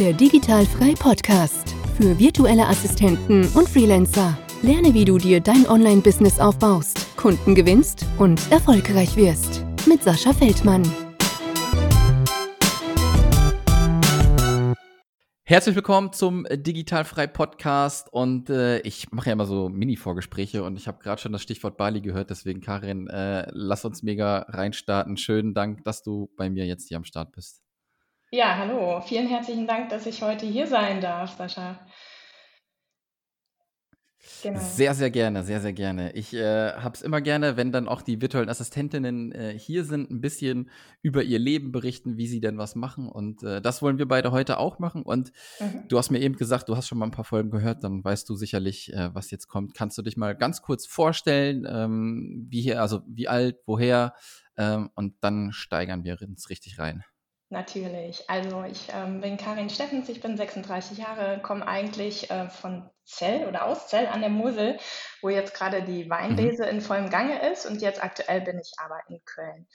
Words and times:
Der 0.00 0.12
Digitalfrei 0.12 0.94
Podcast 0.94 1.72
für 1.96 2.18
virtuelle 2.18 2.66
Assistenten 2.66 3.46
und 3.54 3.68
Freelancer. 3.68 4.36
Lerne, 4.60 4.92
wie 4.92 5.04
du 5.04 5.18
dir 5.18 5.40
dein 5.40 5.68
Online-Business 5.68 6.40
aufbaust, 6.40 7.16
Kunden 7.16 7.54
gewinnst 7.54 8.04
und 8.18 8.50
erfolgreich 8.50 9.14
wirst. 9.14 9.64
Mit 9.86 10.02
Sascha 10.02 10.32
Feldmann. 10.32 10.82
Herzlich 15.44 15.76
willkommen 15.76 16.12
zum 16.12 16.44
Digitalfrei 16.50 17.28
Podcast 17.28 18.12
und 18.12 18.50
äh, 18.50 18.80
ich 18.80 19.12
mache 19.12 19.28
ja 19.28 19.34
immer 19.34 19.46
so 19.46 19.68
Mini-Vorgespräche 19.68 20.64
und 20.64 20.76
ich 20.76 20.88
habe 20.88 20.98
gerade 21.04 21.22
schon 21.22 21.30
das 21.30 21.42
Stichwort 21.42 21.76
Bali 21.76 22.00
gehört, 22.00 22.30
deswegen 22.30 22.60
Karin, 22.60 23.06
äh, 23.06 23.46
lass 23.52 23.84
uns 23.84 24.02
mega 24.02 24.38
reinstarten. 24.48 25.16
Schönen 25.16 25.54
Dank, 25.54 25.84
dass 25.84 26.02
du 26.02 26.32
bei 26.36 26.50
mir 26.50 26.66
jetzt 26.66 26.88
hier 26.88 26.96
am 26.96 27.04
Start 27.04 27.30
bist. 27.30 27.63
Ja, 28.34 28.56
hallo. 28.58 29.00
Vielen 29.00 29.28
herzlichen 29.28 29.68
Dank, 29.68 29.90
dass 29.90 30.06
ich 30.06 30.20
heute 30.20 30.44
hier 30.44 30.66
sein 30.66 31.00
darf, 31.00 31.36
Sascha. 31.36 31.78
Genau. 34.42 34.58
Sehr, 34.58 34.92
sehr 34.94 35.10
gerne, 35.12 35.44
sehr, 35.44 35.60
sehr 35.60 35.72
gerne. 35.72 36.12
Ich 36.14 36.34
äh, 36.34 36.72
habe 36.72 36.96
es 36.96 37.02
immer 37.02 37.20
gerne, 37.20 37.56
wenn 37.56 37.70
dann 37.70 37.86
auch 37.86 38.02
die 38.02 38.20
virtuellen 38.20 38.48
Assistentinnen 38.48 39.30
äh, 39.30 39.56
hier 39.56 39.84
sind, 39.84 40.10
ein 40.10 40.20
bisschen 40.20 40.68
über 41.00 41.22
ihr 41.22 41.38
Leben 41.38 41.70
berichten, 41.70 42.16
wie 42.16 42.26
sie 42.26 42.40
denn 42.40 42.58
was 42.58 42.74
machen. 42.74 43.08
Und 43.08 43.44
äh, 43.44 43.60
das 43.62 43.82
wollen 43.82 43.98
wir 43.98 44.08
beide 44.08 44.32
heute 44.32 44.58
auch 44.58 44.80
machen. 44.80 45.04
Und 45.04 45.30
mhm. 45.60 45.84
du 45.86 45.96
hast 45.96 46.10
mir 46.10 46.18
eben 46.18 46.34
gesagt, 46.34 46.68
du 46.68 46.76
hast 46.76 46.88
schon 46.88 46.98
mal 46.98 47.06
ein 47.06 47.12
paar 47.12 47.24
Folgen 47.24 47.52
gehört, 47.52 47.84
dann 47.84 48.02
weißt 48.02 48.28
du 48.28 48.34
sicherlich, 48.34 48.92
äh, 48.92 49.14
was 49.14 49.30
jetzt 49.30 49.46
kommt. 49.46 49.74
Kannst 49.74 49.96
du 49.96 50.02
dich 50.02 50.16
mal 50.16 50.34
ganz 50.34 50.60
kurz 50.60 50.86
vorstellen, 50.86 51.68
ähm, 51.70 52.48
wie 52.50 52.62
hier, 52.62 52.82
also 52.82 53.02
wie 53.06 53.28
alt, 53.28 53.58
woher? 53.64 54.12
Ähm, 54.56 54.90
und 54.96 55.14
dann 55.20 55.52
steigern 55.52 56.02
wir 56.02 56.20
uns 56.20 56.50
richtig 56.50 56.80
rein. 56.80 57.04
Natürlich. 57.50 58.28
Also 58.28 58.64
ich 58.64 58.88
ähm, 58.92 59.20
bin 59.20 59.36
Karin 59.36 59.70
Steffens, 59.70 60.08
ich 60.08 60.20
bin 60.20 60.36
36 60.36 60.98
Jahre, 60.98 61.40
komme 61.42 61.66
eigentlich 61.66 62.30
äh, 62.30 62.48
von 62.48 62.90
Zell 63.04 63.46
oder 63.46 63.66
aus 63.66 63.88
Zell 63.88 64.06
an 64.06 64.20
der 64.20 64.30
Mosel, 64.30 64.78
wo 65.20 65.28
jetzt 65.28 65.54
gerade 65.54 65.82
die 65.82 66.08
Weinlese 66.08 66.64
mhm. 66.64 66.70
in 66.70 66.80
vollem 66.80 67.10
Gange 67.10 67.50
ist 67.50 67.66
und 67.66 67.82
jetzt 67.82 68.02
aktuell 68.02 68.40
bin 68.40 68.58
ich 68.58 68.72
aber 68.78 68.98
in 69.08 69.20
Köln. 69.24 69.68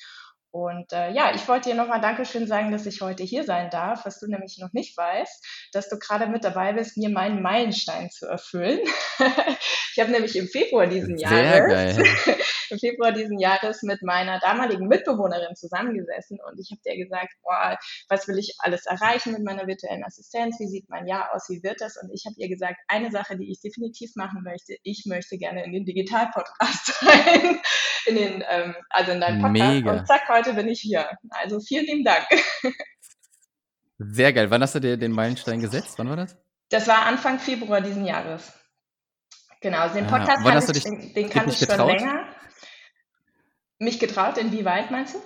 Und 0.51 0.91
äh, 0.93 1.11
ja, 1.11 1.33
ich 1.35 1.47
wollte 1.47 1.69
dir 1.69 1.75
nochmal 1.75 2.01
Dankeschön 2.01 2.47
sagen, 2.47 2.71
dass 2.71 2.87
ich 2.87 3.01
heute 3.01 3.23
hier 3.23 3.43
sein 3.43 3.69
darf, 3.69 4.05
was 4.05 4.19
du 4.19 4.27
nämlich 4.27 4.57
noch 4.57 4.73
nicht 4.73 4.97
weißt, 4.97 5.69
dass 5.73 5.89
du 5.89 5.99
gerade 5.99 6.25
mit 6.25 6.43
dabei 6.43 6.73
bist, 6.73 6.97
mir 6.97 7.09
meinen 7.09 7.43
Meilenstein 7.43 8.09
zu 8.09 8.25
erfüllen. 8.25 8.79
ich 9.93 9.99
habe 9.99 10.11
nämlich 10.11 10.35
im 10.35 10.47
Februar 10.47 10.87
diesen 10.87 11.19
Sehr 11.19 11.43
Jahres, 11.43 11.97
geil. 11.97 12.37
Im 12.71 12.79
Februar 12.79 13.11
diesen 13.11 13.39
Jahres 13.39 13.83
mit 13.83 14.01
meiner 14.01 14.39
damaligen 14.39 14.87
Mitbewohnerin 14.87 15.55
zusammengesessen 15.55 16.39
und 16.47 16.59
ich 16.59 16.71
habe 16.71 16.81
dir 16.85 17.03
gesagt, 17.03 17.33
boah, 17.43 17.77
was 18.07 18.27
will 18.27 18.37
ich 18.37 18.55
alles 18.59 18.85
erreichen 18.85 19.33
mit 19.33 19.43
meiner 19.43 19.67
virtuellen 19.67 20.03
Assistenz? 20.03 20.59
Wie 20.59 20.67
sieht 20.67 20.89
mein 20.89 21.07
Jahr 21.07 21.33
aus? 21.33 21.49
Wie 21.49 21.63
wird 21.63 21.81
das? 21.81 21.97
Und 22.01 22.11
ich 22.13 22.25
habe 22.25 22.35
ihr 22.37 22.49
gesagt, 22.49 22.77
eine 22.87 23.11
Sache, 23.11 23.37
die 23.37 23.51
ich 23.51 23.61
definitiv 23.61 24.15
machen 24.15 24.41
möchte, 24.43 24.75
ich 24.83 25.03
möchte 25.05 25.37
gerne 25.37 25.63
in 25.63 25.71
den 25.71 25.85
Digital-Podcast 25.85 27.01
rein, 27.05 27.59
in 28.05 28.15
den, 28.15 28.43
ähm, 28.49 28.75
also 28.89 29.11
in 29.11 29.21
deinen 29.21 29.41
Podcast. 29.41 29.73
Mega. 29.73 29.91
Und 29.91 30.07
zack, 30.07 30.27
heute 30.29 30.53
bin 30.53 30.67
ich 30.67 30.81
hier. 30.81 31.09
Also 31.29 31.59
vielen 31.59 31.85
lieben 31.85 32.03
Dank. 32.03 32.27
Sehr 33.97 34.31
geil. 34.31 34.49
Wann 34.49 34.61
hast 34.61 34.75
du 34.75 34.79
dir 34.79 34.97
den 34.97 35.11
Meilenstein 35.11 35.59
gesetzt? 35.59 35.95
Wann 35.97 36.09
war 36.09 36.15
das? 36.15 36.37
Das 36.69 36.87
war 36.87 37.05
Anfang 37.05 37.39
Februar 37.39 37.81
diesen 37.81 38.05
Jahres. 38.05 38.53
Genau, 39.61 39.89
den 39.89 40.05
ah, 40.05 40.17
Podcast 40.17 40.45
ah, 40.45 40.51
kann 40.51 40.75
ich, 40.75 40.83
den, 40.83 41.13
den 41.13 41.29
kann 41.29 41.49
ich 41.49 41.57
schon 41.57 41.85
länger. 41.85 42.25
Mich 43.79 43.99
getraut, 43.99 44.37
inwieweit 44.37 44.91
meinst 44.91 45.15
du? 45.15 45.19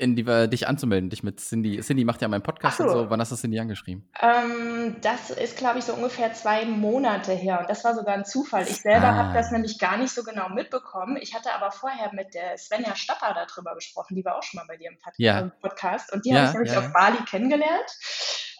in 0.00 0.16
die, 0.16 0.26
äh, 0.26 0.48
dich 0.48 0.66
anzumelden, 0.66 1.10
dich 1.10 1.22
mit 1.22 1.40
Cindy. 1.40 1.78
Cindy 1.80 2.04
macht 2.04 2.22
ja 2.22 2.28
meinen 2.28 2.42
Podcast 2.42 2.78
so. 2.78 2.84
und 2.84 2.90
so. 2.90 3.10
Wann 3.10 3.20
hast 3.20 3.32
du 3.32 3.36
Cindy 3.36 3.60
angeschrieben? 3.60 4.08
Ähm, 4.20 4.96
das 5.02 5.30
ist, 5.30 5.58
glaube 5.58 5.78
ich, 5.78 5.84
so 5.84 5.92
ungefähr 5.92 6.32
zwei 6.32 6.64
Monate 6.64 7.32
her. 7.32 7.60
Und 7.60 7.68
das 7.68 7.84
war 7.84 7.94
sogar 7.94 8.14
ein 8.14 8.24
Zufall. 8.24 8.62
Ich 8.62 8.80
selber 8.80 9.08
ah. 9.08 9.16
habe 9.16 9.34
das 9.34 9.50
nämlich 9.50 9.78
gar 9.78 9.98
nicht 9.98 10.12
so 10.12 10.24
genau 10.24 10.48
mitbekommen. 10.48 11.18
Ich 11.20 11.34
hatte 11.34 11.52
aber 11.52 11.70
vorher 11.70 12.12
mit 12.14 12.34
der 12.34 12.56
Svenja 12.56 12.96
Stapper 12.96 13.34
darüber 13.34 13.74
gesprochen. 13.74 14.16
Die 14.16 14.24
war 14.24 14.38
auch 14.38 14.42
schon 14.42 14.58
mal 14.58 14.66
bei 14.66 14.78
dir 14.78 14.90
im 14.90 14.96
ja. 15.18 15.50
Podcast. 15.60 16.12
Und 16.12 16.24
die 16.24 16.30
ja, 16.30 16.36
habe 16.36 16.46
ich 16.48 16.54
nämlich 16.54 16.72
ja, 16.72 16.78
auf 16.78 16.92
Bali 16.92 17.18
kennengelernt 17.26 17.90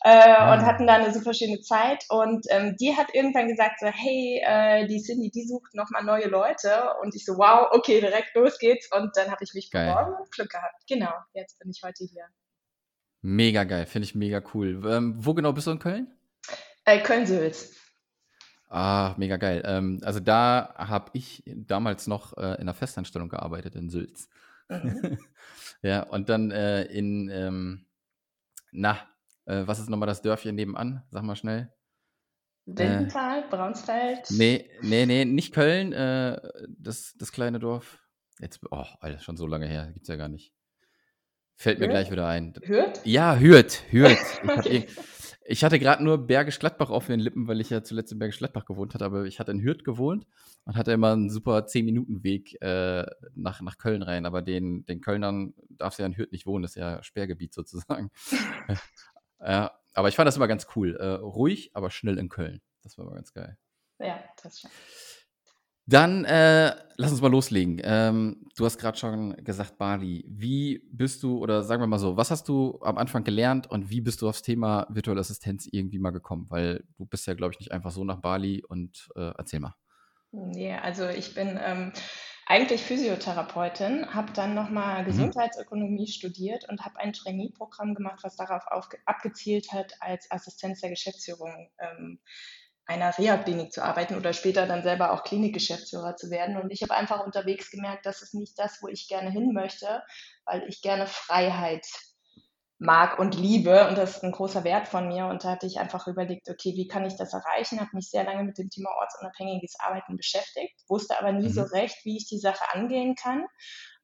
äh, 0.02 0.08
ah. 0.08 0.54
und 0.54 0.66
hatten 0.66 0.86
da 0.86 0.94
eine 0.94 1.12
super 1.12 1.34
schöne 1.34 1.60
Zeit. 1.60 2.04
Und 2.08 2.46
ähm, 2.50 2.76
die 2.78 2.96
hat 2.96 3.14
irgendwann 3.14 3.48
gesagt 3.48 3.80
so, 3.80 3.86
hey, 3.86 4.42
äh, 4.44 4.86
die 4.86 5.02
Cindy, 5.02 5.30
die 5.30 5.46
sucht 5.46 5.74
nochmal 5.74 6.04
neue 6.04 6.28
Leute. 6.28 6.94
Und 7.02 7.14
ich 7.14 7.24
so, 7.24 7.36
wow, 7.36 7.68
okay, 7.72 8.00
direkt 8.00 8.34
los 8.34 8.58
geht's. 8.58 8.88
Und 8.92 9.16
dann 9.16 9.30
habe 9.30 9.44
ich 9.44 9.54
mich 9.54 9.70
geil. 9.70 9.88
beworben 9.88 10.14
und 10.20 10.30
Glück 10.30 10.50
gehabt. 10.50 10.82
Genau, 10.88 11.12
jetzt 11.34 11.58
bin 11.58 11.70
ich 11.70 11.82
heute 11.84 12.04
hier. 12.04 12.24
Mega 13.22 13.64
geil, 13.64 13.86
finde 13.86 14.06
ich 14.06 14.14
mega 14.14 14.42
cool. 14.54 14.82
Ähm, 14.86 15.14
wo 15.18 15.34
genau 15.34 15.52
bist 15.52 15.66
du 15.66 15.72
in 15.72 15.78
Köln? 15.78 16.08
Äh, 16.86 17.00
Köln-Sülz. 17.00 17.76
Ah, 18.70 19.14
mega 19.18 19.36
geil. 19.36 19.62
Ähm, 19.66 20.00
also 20.02 20.20
da 20.20 20.74
habe 20.78 21.10
ich 21.12 21.42
damals 21.44 22.06
noch 22.06 22.36
äh, 22.38 22.54
in 22.54 22.60
einer 22.60 22.74
Festanstellung 22.74 23.28
gearbeitet 23.28 23.74
in 23.74 23.90
Sülz. 23.90 24.28
Mhm. 24.68 25.18
ja, 25.82 26.04
und 26.04 26.28
dann 26.28 26.50
äh, 26.52 26.84
in, 26.84 27.28
ähm, 27.28 27.86
na, 28.70 29.09
äh, 29.50 29.66
was 29.66 29.80
ist 29.80 29.90
nochmal 29.90 30.06
das 30.06 30.22
Dörfchen 30.22 30.54
nebenan? 30.54 31.02
Sag 31.10 31.24
mal 31.24 31.36
schnell. 31.36 31.72
Wildenthal, 32.66 33.40
äh, 33.40 33.50
Braunsfeld? 33.50 34.30
Nee, 34.30 34.70
nee, 34.82 35.06
nee, 35.06 35.24
nicht 35.24 35.52
Köln, 35.52 35.92
äh, 35.92 36.40
das, 36.68 37.14
das 37.18 37.32
kleine 37.32 37.58
Dorf. 37.58 37.98
Jetzt, 38.38 38.60
oh, 38.70 38.84
Alter, 39.00 39.18
schon 39.18 39.36
so 39.36 39.46
lange 39.46 39.66
her, 39.66 39.90
gibt's 39.92 40.08
ja 40.08 40.16
gar 40.16 40.28
nicht. 40.28 40.52
Fällt 41.56 41.78
Hürth? 41.78 41.88
mir 41.88 41.92
gleich 41.92 42.10
wieder 42.10 42.26
ein. 42.26 42.54
Hürth? 42.62 43.00
Ja, 43.04 43.36
Hürth, 43.36 43.82
Hürth. 43.90 44.40
okay. 44.56 44.86
Ich 45.44 45.64
hatte 45.64 45.80
gerade 45.80 46.04
nur 46.04 46.28
Bergisch 46.28 46.60
Gladbach 46.60 46.90
auf 46.90 47.08
den 47.08 47.18
Lippen, 47.18 47.48
weil 47.48 47.60
ich 47.60 47.70
ja 47.70 47.82
zuletzt 47.82 48.12
in 48.12 48.20
Bergisch 48.20 48.38
Gladbach 48.38 48.66
gewohnt 48.66 48.94
hatte, 48.94 49.04
aber 49.04 49.24
ich 49.24 49.40
hatte 49.40 49.50
in 49.50 49.62
Hürth 49.64 49.82
gewohnt 49.82 50.26
und 50.64 50.76
hatte 50.76 50.92
immer 50.92 51.12
einen 51.12 51.28
super 51.28 51.66
10-Minuten-Weg 51.66 52.62
äh, 52.62 53.04
nach, 53.34 53.60
nach 53.60 53.76
Köln 53.76 54.02
rein. 54.02 54.26
Aber 54.26 54.42
den, 54.42 54.86
den 54.86 55.00
Kölnern 55.00 55.54
darfst 55.68 55.98
du 55.98 56.04
ja 56.04 56.06
in 56.06 56.16
Hürth 56.16 56.30
nicht 56.30 56.46
wohnen, 56.46 56.62
das 56.62 56.72
ist 56.72 56.76
ja 56.76 57.02
Sperrgebiet 57.02 57.52
sozusagen. 57.52 58.12
Ja, 59.40 59.72
aber 59.94 60.08
ich 60.08 60.16
fand 60.16 60.26
das 60.26 60.36
immer 60.36 60.48
ganz 60.48 60.66
cool. 60.76 60.96
Äh, 60.96 61.06
ruhig, 61.06 61.70
aber 61.74 61.90
schnell 61.90 62.18
in 62.18 62.28
Köln. 62.28 62.60
Das 62.82 62.96
war 62.96 63.06
immer 63.06 63.14
ganz 63.14 63.32
geil. 63.32 63.56
Ja, 63.98 64.22
das 64.42 64.60
schon. 64.60 64.70
Dann 65.86 66.24
äh, 66.24 66.72
lass 66.96 67.10
uns 67.10 67.20
mal 67.20 67.32
loslegen. 67.32 67.80
Ähm, 67.82 68.46
du 68.56 68.64
hast 68.64 68.78
gerade 68.78 68.96
schon 68.96 69.34
gesagt, 69.42 69.76
Bali. 69.76 70.24
Wie 70.28 70.88
bist 70.92 71.22
du, 71.24 71.38
oder 71.38 71.64
sagen 71.64 71.82
wir 71.82 71.88
mal 71.88 71.98
so, 71.98 72.16
was 72.16 72.30
hast 72.30 72.48
du 72.48 72.78
am 72.82 72.96
Anfang 72.96 73.24
gelernt 73.24 73.68
und 73.68 73.90
wie 73.90 74.00
bist 74.00 74.22
du 74.22 74.28
aufs 74.28 74.42
Thema 74.42 74.86
virtuelle 74.88 75.20
Assistenz 75.20 75.66
irgendwie 75.68 75.98
mal 75.98 76.10
gekommen? 76.10 76.46
Weil 76.48 76.84
du 76.96 77.06
bist 77.06 77.26
ja, 77.26 77.34
glaube 77.34 77.54
ich, 77.54 77.58
nicht 77.58 77.72
einfach 77.72 77.90
so 77.90 78.04
nach 78.04 78.20
Bali 78.20 78.62
und 78.68 79.08
äh, 79.16 79.32
erzähl 79.36 79.58
mal. 79.58 79.74
Nee, 80.30 80.74
also 80.74 81.08
ich 81.08 81.34
bin 81.34 81.58
ähm, 81.60 81.92
eigentlich 82.50 82.82
Physiotherapeutin, 82.82 84.12
habe 84.12 84.32
dann 84.32 84.54
nochmal 84.54 85.02
mhm. 85.02 85.06
Gesundheitsökonomie 85.06 86.08
studiert 86.08 86.68
und 86.68 86.84
habe 86.84 86.98
ein 86.98 87.12
Trainee-Programm 87.12 87.94
gemacht, 87.94 88.24
was 88.24 88.34
darauf 88.34 88.64
abgezielt 89.06 89.70
hat, 89.70 89.94
als 90.00 90.28
Assistenz 90.32 90.80
der 90.80 90.90
Geschäftsführung 90.90 91.70
ähm, 91.78 92.18
einer 92.86 93.16
Reha-Klinik 93.16 93.72
zu 93.72 93.84
arbeiten 93.84 94.16
oder 94.16 94.32
später 94.32 94.66
dann 94.66 94.82
selber 94.82 95.12
auch 95.12 95.22
Klinikgeschäftsführer 95.22 96.16
zu 96.16 96.28
werden. 96.30 96.56
Und 96.56 96.72
ich 96.72 96.82
habe 96.82 96.96
einfach 96.96 97.24
unterwegs 97.24 97.70
gemerkt, 97.70 98.04
das 98.04 98.20
ist 98.20 98.34
nicht 98.34 98.58
das, 98.58 98.82
wo 98.82 98.88
ich 98.88 99.06
gerne 99.06 99.30
hin 99.30 99.52
möchte, 99.52 100.02
weil 100.44 100.64
ich 100.66 100.82
gerne 100.82 101.06
Freiheit 101.06 101.86
mag 102.80 103.18
und 103.18 103.36
liebe. 103.36 103.86
Und 103.86 103.96
das 103.96 104.16
ist 104.16 104.24
ein 104.24 104.32
großer 104.32 104.64
Wert 104.64 104.88
von 104.88 105.06
mir. 105.06 105.26
Und 105.26 105.44
da 105.44 105.50
hatte 105.50 105.66
ich 105.66 105.78
einfach 105.78 106.06
überlegt, 106.08 106.48
okay, 106.48 106.72
wie 106.74 106.88
kann 106.88 107.04
ich 107.04 107.14
das 107.14 107.34
erreichen? 107.34 107.78
Habe 107.78 107.90
mich 107.92 108.10
sehr 108.10 108.24
lange 108.24 108.42
mit 108.42 108.58
dem 108.58 108.70
Thema 108.70 108.90
ortsunabhängiges 108.98 109.74
Arbeiten 109.78 110.16
beschäftigt, 110.16 110.74
wusste 110.88 111.18
aber 111.18 111.30
nie 111.32 111.48
mhm. 111.48 111.52
so 111.52 111.62
recht, 111.62 111.96
wie 112.04 112.16
ich 112.16 112.26
die 112.26 112.38
Sache 112.38 112.64
angehen 112.72 113.14
kann. 113.14 113.44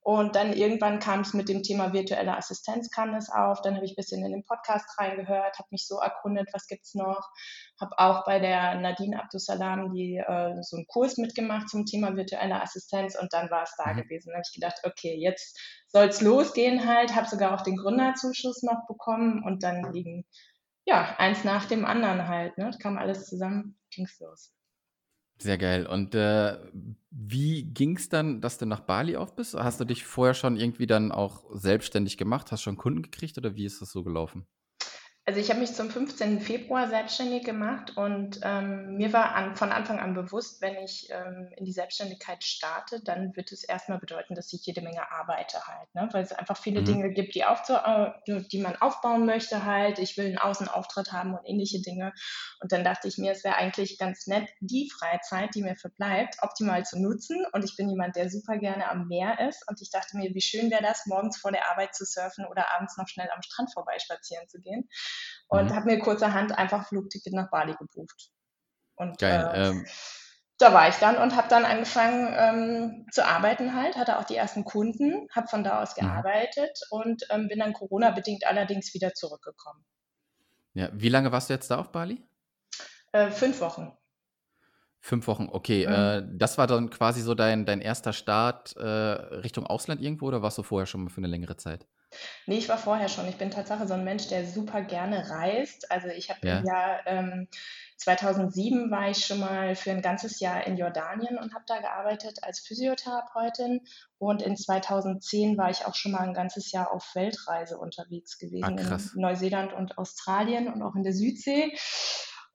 Und 0.07 0.37
dann 0.37 0.53
irgendwann 0.53 1.01
kam 1.01 1.23
es 1.23 1.35
mit 1.35 1.49
dem 1.49 1.65
Thema 1.65 1.93
virtuelle 1.93 2.37
Assistenz, 2.37 2.93
kam 2.93 3.13
es 3.17 3.29
auf. 3.29 3.61
Dann 3.61 3.75
habe 3.75 3.85
ich 3.85 3.91
ein 3.91 3.97
bisschen 3.97 4.25
in 4.25 4.31
den 4.31 4.45
Podcast 4.45 4.89
reingehört, 5.01 5.59
habe 5.59 5.67
mich 5.73 5.85
so 5.85 5.99
erkundet, 5.99 6.49
was 6.53 6.69
gibt's 6.69 6.95
noch. 6.95 7.29
Habe 7.81 7.99
auch 7.99 8.25
bei 8.25 8.39
der 8.39 8.77
Nadine 8.77 9.21
Abdusalam 9.21 9.93
die, 9.93 10.19
äh, 10.19 10.63
so 10.63 10.77
einen 10.77 10.87
Kurs 10.87 11.17
mitgemacht 11.17 11.69
zum 11.69 11.87
Thema 11.87 12.15
virtuelle 12.15 12.63
Assistenz 12.63 13.19
und 13.21 13.33
dann 13.33 13.51
war 13.51 13.65
es 13.65 13.75
da 13.77 13.93
mhm. 13.93 14.03
gewesen. 14.03 14.29
Dann 14.29 14.37
habe 14.37 14.45
ich 14.49 14.55
gedacht, 14.55 14.81
okay, 14.85 15.17
jetzt 15.17 15.59
soll 15.89 16.07
es 16.07 16.21
losgehen 16.21 16.87
halt. 16.87 17.17
Habe 17.17 17.29
sogar 17.29 17.53
auch 17.53 17.63
den 17.63 17.77
Gründerzuschuss 17.77 18.63
noch 18.63 18.87
bekommen 18.87 19.43
und 19.43 19.65
dann 19.65 19.93
liegen, 19.93 20.25
ja, 20.85 21.17
eins 21.19 21.43
nach 21.43 21.65
dem 21.67 21.85
anderen 21.85 22.29
halt. 22.29 22.57
Ne? 22.59 22.71
Kam 22.81 22.97
alles 22.97 23.27
zusammen, 23.27 23.77
ging's 23.91 24.21
los. 24.21 24.53
Sehr 25.39 25.59
geil. 25.59 25.87
Und 25.87 26.15
äh, 26.15 26.59
wie 27.11 27.65
ging 27.65 27.97
es 27.97 28.09
dann, 28.09 28.41
dass 28.41 28.57
du 28.59 28.65
nach 28.67 28.81
Bali 28.81 29.17
auf 29.17 29.37
bist? 29.37 29.55
Hast 29.55 29.81
du 29.81 29.85
dich 29.85 30.05
vorher 30.05 30.35
schon 30.35 30.57
irgendwie 30.57 30.87
dann 30.87 31.13
auch 31.13 31.45
selbstständig 31.53 32.17
gemacht? 32.17 32.53
Hast 32.53 32.63
schon 32.63 32.77
Kunden 32.79 33.03
gekriegt 33.03 33.37
oder 33.37 33.55
wie 33.55 33.67
ist 33.67 33.83
das 33.83 33.91
so 33.93 34.03
gelaufen? 34.03 34.47
Also 35.29 35.41
ich 35.41 35.51
habe 35.51 35.59
mich 35.59 35.75
zum 35.75 35.91
15. 35.91 36.41
Februar 36.41 36.89
selbstständig 36.89 37.43
gemacht 37.43 37.97
und 37.97 38.39
ähm, 38.45 38.97
mir 38.97 39.13
war 39.13 39.35
an, 39.35 39.57
von 39.57 39.73
Anfang 39.73 39.99
an 39.99 40.15
bewusst, 40.15 40.63
wenn 40.63 40.77
ich 40.77 41.09
ähm, 41.11 41.51
in 41.57 41.65
die 41.65 41.73
Selbstständigkeit 41.73 42.45
starte, 42.45 43.03
dann 43.03 43.35
wird 43.35 43.51
es 43.51 43.65
erstmal 43.65 43.99
bedeuten, 43.99 44.37
dass 44.37 44.53
ich 44.53 44.65
jede 44.65 44.83
Menge 44.83 45.11
arbeite 45.11 45.67
halt, 45.67 45.93
ne? 45.97 46.09
weil 46.13 46.23
es 46.23 46.31
einfach 46.31 46.57
viele 46.57 46.83
mhm. 46.83 46.85
Dinge 46.85 47.11
gibt, 47.13 47.35
die, 47.35 47.45
aufzu 47.45 47.73
äh, 47.73 48.13
die 48.53 48.61
man 48.61 48.77
aufbauen 48.77 49.27
möchte 49.27 49.65
halt. 49.65 49.99
Ich 49.99 50.17
will 50.17 50.27
einen 50.27 50.39
Außenauftritt 50.39 51.11
haben 51.11 51.35
und 51.35 51.45
ähnliche 51.45 51.83
Dinge. 51.83 52.13
Und 52.61 52.71
dann 52.71 52.85
dachte 52.85 53.09
ich 53.09 53.19
mir, 53.19 53.33
es 53.33 53.43
wäre 53.43 53.57
eigentlich 53.57 53.99
ganz 53.99 54.29
nett, 54.29 54.49
die 54.61 54.89
Freizeit, 54.97 55.57
die 55.57 55.63
mir 55.63 55.75
verbleibt, 55.75 56.37
optimal 56.43 56.85
zu 56.85 57.03
nutzen. 57.03 57.45
Und 57.51 57.65
ich 57.65 57.75
bin 57.75 57.91
jemand, 57.91 58.15
der 58.15 58.31
super 58.31 58.59
gerne 58.59 58.89
am 58.89 59.09
Meer 59.09 59.41
ist. 59.49 59.69
Und 59.69 59.83
ich 59.83 59.91
dachte 59.91 60.17
mir, 60.17 60.33
wie 60.33 60.41
schön 60.41 60.71
wäre 60.71 60.85
das, 60.85 61.05
morgens 61.07 61.37
vor 61.37 61.51
der 61.51 61.69
Arbeit 61.69 61.97
zu 61.97 62.05
surfen 62.05 62.47
oder 62.47 62.73
abends 62.77 62.97
noch 62.97 63.09
schnell 63.09 63.29
am 63.35 63.43
Strand 63.43 63.73
vorbeispazieren 63.73 64.49
zu 64.49 64.61
gehen 64.61 64.89
und 65.49 65.71
mhm. 65.71 65.75
habe 65.75 65.87
mir 65.87 65.99
kurzerhand 65.99 66.57
einfach 66.57 66.89
Flugticket 66.89 67.33
nach 67.33 67.51
Bali 67.51 67.75
gebucht. 67.75 68.31
Und 68.97 69.19
Geil, 69.19 69.51
äh, 69.53 69.69
ähm. 69.69 69.87
da 70.59 70.73
war 70.73 70.89
ich 70.89 70.97
dann 70.97 71.17
und 71.17 71.37
habe 71.37 71.49
dann 71.49 71.65
angefangen 71.65 72.35
ähm, 72.37 73.07
zu 73.13 73.27
arbeiten 73.27 73.75
halt, 73.75 73.97
hatte 73.97 74.19
auch 74.19 74.25
die 74.25 74.37
ersten 74.37 74.65
Kunden, 74.65 75.29
habe 75.35 75.49
von 75.49 75.65
da 75.65 75.83
aus 75.83 75.97
mhm. 75.97 76.03
gearbeitet 76.03 76.79
mhm. 76.91 77.01
und 77.01 77.27
ähm, 77.31 77.49
bin 77.49 77.59
dann 77.59 77.73
Corona-bedingt 77.73 78.47
allerdings 78.47 78.95
wieder 78.95 79.13
zurückgekommen. 79.15 79.85
Ja, 80.75 80.91
wie 80.93 81.09
lange 81.09 81.33
warst 81.33 81.49
du 81.49 81.55
jetzt 81.55 81.71
da 81.71 81.79
auf 81.79 81.93
Bali? 81.93 82.23
Äh, 83.13 83.31
fünf 83.31 83.61
Wochen. 83.61 83.97
Fünf 85.01 85.27
Wochen, 85.29 85.49
okay. 85.51 85.87
Mhm. 85.87 85.93
Äh, 85.93 86.39
das 86.39 86.59
war 86.59 86.67
dann 86.67 86.91
quasi 86.91 87.21
so 87.21 87.35
dein, 87.35 87.65
dein 87.65 87.81
erster 87.81 88.13
Start 88.13 88.77
äh, 88.77 88.85
Richtung 88.85 89.67
Ausland 89.67 90.03
irgendwo 90.03 90.27
oder 90.27 90.43
warst 90.43 90.59
du 90.59 90.63
vorher 90.63 90.87
schon 90.87 91.05
mal 91.05 91.11
für 91.11 91.19
eine 91.19 91.29
längere 91.29 91.57
Zeit? 91.57 91.87
Nee, 92.47 92.59
ich 92.59 92.69
war 92.69 92.79
vorher 92.79 93.09
schon. 93.09 93.29
Ich 93.29 93.37
bin 93.37 93.51
tatsächlich 93.51 93.89
so 93.89 93.95
ein 93.95 94.05
Mensch, 94.05 94.29
der 94.29 94.47
super 94.47 94.83
gerne 94.83 95.31
reist. 95.31 95.91
Also 95.91 96.09
ich 96.09 96.31
habe 96.31 96.47
ja. 96.47 96.59
im 96.59 96.67
Jahr 96.67 97.07
ähm, 97.07 97.49
2007 97.99 98.91
war 98.91 99.11
ich 99.11 99.25
schon 99.25 99.41
mal 99.41 99.75
für 99.75 99.91
ein 99.91 100.03
ganzes 100.03 100.39
Jahr 100.41 100.67
in 100.67 100.77
Jordanien 100.77 101.39
und 101.39 101.55
habe 101.55 101.65
da 101.67 101.79
gearbeitet 101.79 102.39
als 102.43 102.61
Physiotherapeutin. 102.61 103.81
Und 104.19 104.43
in 104.43 104.57
2010 104.57 105.57
war 105.57 105.71
ich 105.71 105.87
auch 105.87 105.95
schon 105.95 106.13
mal 106.13 106.21
ein 106.21 106.35
ganzes 106.35 106.73
Jahr 106.73 106.93
auf 106.93 107.15
Weltreise 107.15 107.79
unterwegs 107.79 108.39
gewesen 108.39 108.79
ah, 108.79 108.97
in 109.15 109.21
Neuseeland 109.21 109.73
und 109.73 109.97
Australien 109.99 110.73
und 110.73 110.83
auch 110.83 110.95
in 110.95 111.05
der 111.05 111.15
Südsee. 111.15 111.73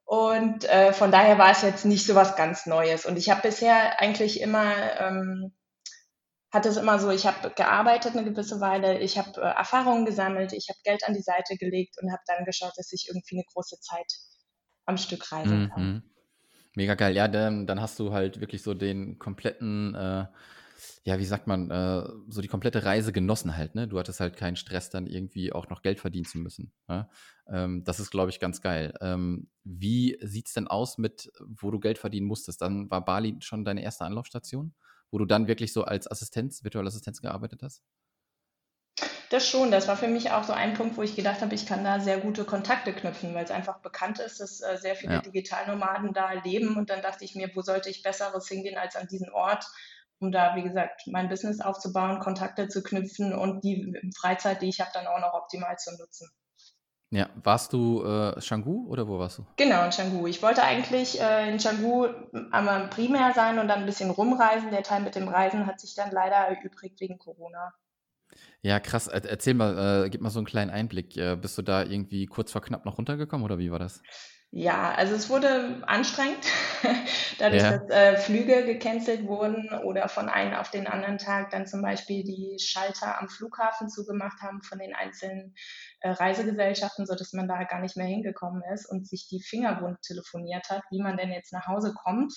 Und 0.04 0.64
äh, 0.64 0.92
von 0.92 1.10
daher 1.10 1.38
war 1.38 1.50
es 1.50 1.62
jetzt 1.62 1.84
nicht 1.84 2.06
so 2.06 2.14
was 2.14 2.36
ganz 2.36 2.66
Neues. 2.66 3.06
Und 3.06 3.16
ich 3.16 3.30
habe 3.30 3.42
bisher 3.42 4.00
eigentlich 4.00 4.40
immer 4.40 5.00
ähm, 5.00 5.52
hatte 6.52 6.68
es 6.68 6.76
immer 6.76 6.98
so, 6.98 7.10
ich 7.10 7.26
habe 7.26 7.50
gearbeitet 7.56 8.14
eine 8.14 8.24
gewisse 8.24 8.60
Weile, 8.60 9.00
ich 9.00 9.16
habe 9.16 9.40
äh, 9.40 9.56
Erfahrungen 9.56 10.04
gesammelt, 10.04 10.52
ich 10.52 10.68
habe 10.68 10.78
Geld 10.84 11.02
an 11.04 11.14
die 11.14 11.22
Seite 11.22 11.56
gelegt 11.56 11.96
und 12.00 12.12
habe 12.12 12.22
dann 12.26 12.44
geschaut, 12.44 12.72
dass 12.76 12.92
ich 12.92 13.08
irgendwie 13.08 13.36
eine 13.36 13.44
große 13.52 13.80
Zeit 13.80 14.12
am 14.84 14.98
Stück 14.98 15.32
reisen 15.32 15.70
kann. 15.70 15.82
Mhm. 15.82 16.02
Mega 16.74 16.94
geil. 16.94 17.14
Ja, 17.14 17.28
dann, 17.28 17.66
dann 17.66 17.80
hast 17.80 17.98
du 17.98 18.12
halt 18.12 18.40
wirklich 18.40 18.62
so 18.62 18.74
den 18.74 19.18
kompletten, 19.18 19.94
äh, 19.94 20.26
ja, 21.04 21.18
wie 21.18 21.24
sagt 21.24 21.46
man, 21.46 21.70
äh, 21.70 22.08
so 22.28 22.40
die 22.40 22.48
komplette 22.48 22.84
Reise 22.84 23.12
genossen 23.12 23.56
halt, 23.56 23.74
ne? 23.74 23.88
Du 23.88 23.98
hattest 23.98 24.20
halt 24.20 24.36
keinen 24.36 24.56
Stress, 24.56 24.90
dann 24.90 25.06
irgendwie 25.06 25.52
auch 25.52 25.68
noch 25.68 25.82
Geld 25.82 26.00
verdienen 26.00 26.24
zu 26.24 26.38
müssen. 26.38 26.72
Ne? 26.88 27.08
Ähm, 27.48 27.84
das 27.84 28.00
ist, 28.00 28.10
glaube 28.10 28.30
ich, 28.30 28.40
ganz 28.40 28.60
geil. 28.60 28.94
Ähm, 29.00 29.48
wie 29.64 30.18
sieht 30.22 30.48
es 30.48 30.54
denn 30.54 30.66
aus 30.66 30.98
mit, 30.98 31.30
wo 31.40 31.70
du 31.70 31.78
Geld 31.78 31.98
verdienen 31.98 32.26
musstest? 32.26 32.62
Dann 32.62 32.90
war 32.90 33.04
Bali 33.04 33.36
schon 33.40 33.64
deine 33.64 33.82
erste 33.82 34.04
Anlaufstation? 34.04 34.74
Wo 35.12 35.18
du 35.18 35.26
dann 35.26 35.46
wirklich 35.46 35.72
so 35.72 35.84
als 35.84 36.10
Assistenz, 36.10 36.64
virtuelle 36.64 36.88
Assistenz 36.88 37.20
gearbeitet 37.20 37.62
hast? 37.62 37.82
Das 39.30 39.48
schon, 39.48 39.70
das 39.70 39.88
war 39.88 39.96
für 39.96 40.08
mich 40.08 40.30
auch 40.30 40.44
so 40.44 40.52
ein 40.52 40.74
Punkt, 40.74 40.96
wo 40.96 41.02
ich 41.02 41.16
gedacht 41.16 41.40
habe, 41.40 41.54
ich 41.54 41.64
kann 41.64 41.84
da 41.84 42.00
sehr 42.00 42.20
gute 42.20 42.44
Kontakte 42.44 42.92
knüpfen, 42.92 43.34
weil 43.34 43.44
es 43.44 43.50
einfach 43.50 43.78
bekannt 43.78 44.18
ist, 44.18 44.40
dass 44.40 44.60
äh, 44.60 44.76
sehr 44.76 44.94
viele 44.94 45.14
ja. 45.14 45.20
Digitalnomaden 45.20 46.12
da 46.12 46.32
leben. 46.32 46.76
Und 46.76 46.90
dann 46.90 47.00
dachte 47.00 47.24
ich 47.24 47.34
mir, 47.34 47.50
wo 47.54 47.62
sollte 47.62 47.88
ich 47.88 48.02
Besseres 48.02 48.48
hingehen 48.48 48.76
als 48.76 48.96
an 48.96 49.06
diesen 49.06 49.30
Ort, 49.30 49.66
um 50.18 50.32
da, 50.32 50.54
wie 50.56 50.62
gesagt, 50.62 51.06
mein 51.06 51.28
Business 51.30 51.60
aufzubauen, 51.60 52.20
Kontakte 52.20 52.68
zu 52.68 52.82
knüpfen 52.82 53.32
und 53.32 53.64
die 53.64 53.98
Freizeit, 54.18 54.60
die 54.60 54.68
ich 54.68 54.80
habe, 54.80 54.90
dann 54.92 55.06
auch 55.06 55.20
noch 55.20 55.34
optimal 55.34 55.78
zu 55.78 55.96
nutzen. 55.96 56.30
Ja, 57.12 57.28
warst 57.42 57.74
du 57.74 58.02
äh, 58.02 58.40
Canggu 58.40 58.86
oder 58.88 59.06
wo 59.06 59.18
warst 59.18 59.36
du? 59.36 59.44
Genau, 59.58 59.84
in 59.84 59.90
Canggu. 59.90 60.26
Ich 60.26 60.42
wollte 60.42 60.62
eigentlich 60.62 61.20
äh, 61.20 61.50
in 61.52 61.58
Canggu 61.58 62.06
einmal 62.50 62.88
primär 62.88 63.34
sein 63.34 63.58
und 63.58 63.68
dann 63.68 63.80
ein 63.80 63.86
bisschen 63.86 64.10
rumreisen. 64.10 64.70
Der 64.70 64.82
Teil 64.82 65.02
mit 65.02 65.14
dem 65.14 65.28
Reisen 65.28 65.66
hat 65.66 65.78
sich 65.78 65.94
dann 65.94 66.10
leider 66.10 66.36
erübrigt 66.36 66.98
wegen 67.02 67.18
Corona. 67.18 67.74
Ja, 68.62 68.80
krass. 68.80 69.08
Erzähl 69.08 69.52
mal, 69.52 70.06
äh, 70.06 70.08
gib 70.08 70.22
mal 70.22 70.30
so 70.30 70.38
einen 70.38 70.46
kleinen 70.46 70.70
Einblick. 70.70 71.14
Äh, 71.18 71.36
bist 71.36 71.58
du 71.58 71.62
da 71.62 71.82
irgendwie 71.82 72.24
kurz 72.24 72.50
vor 72.50 72.62
knapp 72.62 72.86
noch 72.86 72.96
runtergekommen 72.96 73.44
oder 73.44 73.58
wie 73.58 73.70
war 73.70 73.78
das? 73.78 74.02
Ja, 74.54 74.92
also 74.92 75.14
es 75.14 75.30
wurde 75.30 75.82
anstrengend, 75.86 76.46
dadurch, 77.38 77.62
ja. 77.62 77.78
dass 77.78 77.88
äh, 77.88 78.16
Flüge 78.18 78.66
gecancelt 78.66 79.26
wurden 79.26 79.70
oder 79.82 80.10
von 80.10 80.28
einem 80.28 80.52
auf 80.52 80.70
den 80.70 80.86
anderen 80.86 81.16
Tag 81.16 81.48
dann 81.48 81.66
zum 81.66 81.80
Beispiel 81.80 82.22
die 82.22 82.58
Schalter 82.60 83.18
am 83.18 83.30
Flughafen 83.30 83.88
zugemacht 83.88 84.42
haben 84.42 84.60
von 84.60 84.78
den 84.78 84.94
einzelnen 84.94 85.54
äh, 86.00 86.10
Reisegesellschaften, 86.10 87.06
so 87.06 87.14
dass 87.14 87.32
man 87.32 87.48
da 87.48 87.64
gar 87.64 87.80
nicht 87.80 87.96
mehr 87.96 88.04
hingekommen 88.04 88.62
ist 88.74 88.84
und 88.84 89.08
sich 89.08 89.26
die 89.26 89.40
Finger 89.40 89.80
wund 89.80 90.02
telefoniert 90.02 90.68
hat, 90.68 90.82
wie 90.90 91.00
man 91.00 91.16
denn 91.16 91.32
jetzt 91.32 91.54
nach 91.54 91.66
Hause 91.66 91.94
kommt, 91.94 92.34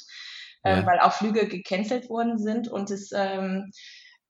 äh, 0.63 0.77
ja. 0.77 0.85
weil 0.85 1.01
auch 1.01 1.11
Flüge 1.11 1.49
gecancelt 1.49 2.09
worden 2.09 2.39
sind 2.39 2.69
und 2.69 2.91
es 2.91 3.11
ähm, 3.13 3.71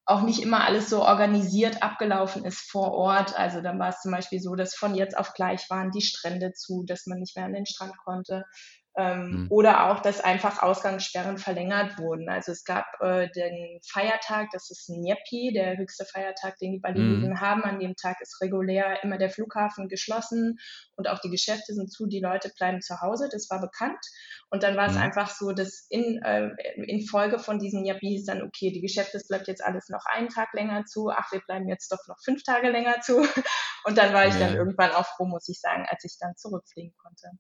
auch 0.06 0.22
nicht 0.22 0.42
immer 0.42 0.64
alles 0.64 0.90
so 0.90 1.04
organisiert 1.04 1.82
abgelaufen 1.82 2.46
ist 2.46 2.70
vor 2.70 2.94
Ort. 2.94 3.38
Also 3.38 3.62
dann 3.62 3.80
war 3.80 3.90
es 3.90 4.02
zum 4.02 4.12
Beispiel 4.12 4.40
so, 4.40 4.56
dass 4.56 4.76
von 4.76 4.94
jetzt 4.94 5.18
auf 5.18 5.34
gleich 5.34 5.68
waren 5.70 5.92
die 5.92 6.02
Strände 6.02 6.54
zu, 6.54 6.84
dass 6.84 7.08
man 7.08 7.20
nicht 7.20 7.36
mehr 7.36 7.46
an 7.46 7.54
den 7.54 7.66
Strand 7.66 7.98
konnte. 7.98 8.44
Ähm, 8.98 9.30
mhm. 9.30 9.48
Oder 9.50 9.90
auch, 9.90 10.00
dass 10.00 10.22
einfach 10.22 10.64
Ausgangssperren 10.64 11.38
verlängert 11.38 12.00
wurden. 12.00 12.30
Also 12.30 12.54
es 12.54 12.64
gab 12.64 12.86
äh, 13.02 13.30
den 13.32 13.80
Feiertag, 13.86 14.48
das 14.54 14.70
ist 14.70 14.90
Nyepi, 14.90 15.52
der 15.54 15.78
höchste 15.78 16.06
Feiertag, 16.06 16.58
den 16.60 16.72
die 16.72 16.80
Balinesen 16.80 17.32
mhm. 17.32 17.42
haben. 17.42 17.64
An 17.64 17.80
dem 17.80 17.96
Tag 17.96 18.22
ist 18.22 18.42
regulär 18.42 19.04
immer 19.04 19.18
der 19.18 19.30
Flughafen 19.30 19.90
geschlossen 19.90 20.58
und 20.96 21.10
auch 21.10 21.20
die 21.20 21.30
Geschäfte 21.30 21.74
sind 21.74 21.92
zu, 21.92 22.08
die 22.08 22.22
Leute 22.22 22.50
bleiben 22.58 22.82
zu 22.82 23.02
Hause. 23.02 23.28
Das 23.30 23.50
war 23.50 23.60
bekannt. 23.60 24.00
Und 24.50 24.64
dann 24.64 24.78
war 24.78 24.90
mhm. 24.90 24.96
es 24.96 25.02
einfach 25.02 25.30
so, 25.30 25.52
dass 25.52 25.88
in, 25.90 26.22
äh, 26.24 26.52
in 26.88 27.06
Folge 27.06 27.38
von 27.40 27.60
diesen 27.60 27.84
Nyepi 27.84 28.08
hieß 28.08 28.26
dann, 28.26 28.44
okay, 28.44 28.72
die 28.72 28.82
Geschäfte, 28.82 29.18
es 29.18 29.28
bleibt 29.28 29.50
jetzt 29.50 29.64
alles 29.64 29.90
noch 29.90 30.06
einen 30.06 30.30
Tag 30.30 30.54
länger 30.54 30.86
zu. 30.86 31.10
Ach, 31.10 31.30
wir 31.34 31.42
bleiben 31.42 31.68
jetzt 31.68 31.92
doch 31.92 32.08
noch 32.08 32.18
fünf 32.24 32.44
Tage 32.44 32.70
länger 32.70 33.02
zu. 33.02 33.18
Und 33.84 33.98
dann 33.98 34.14
war 34.14 34.26
ich 34.26 34.36
dann 34.36 34.56
irgendwann 34.56 34.92
auch 34.92 35.06
froh, 35.06 35.26
muss 35.26 35.50
ich 35.50 35.60
sagen, 35.60 35.86
als 35.90 36.04
ich 36.06 36.18
dann 36.20 36.36
zurückfliegen 36.38 36.94
konnte. 36.98 37.32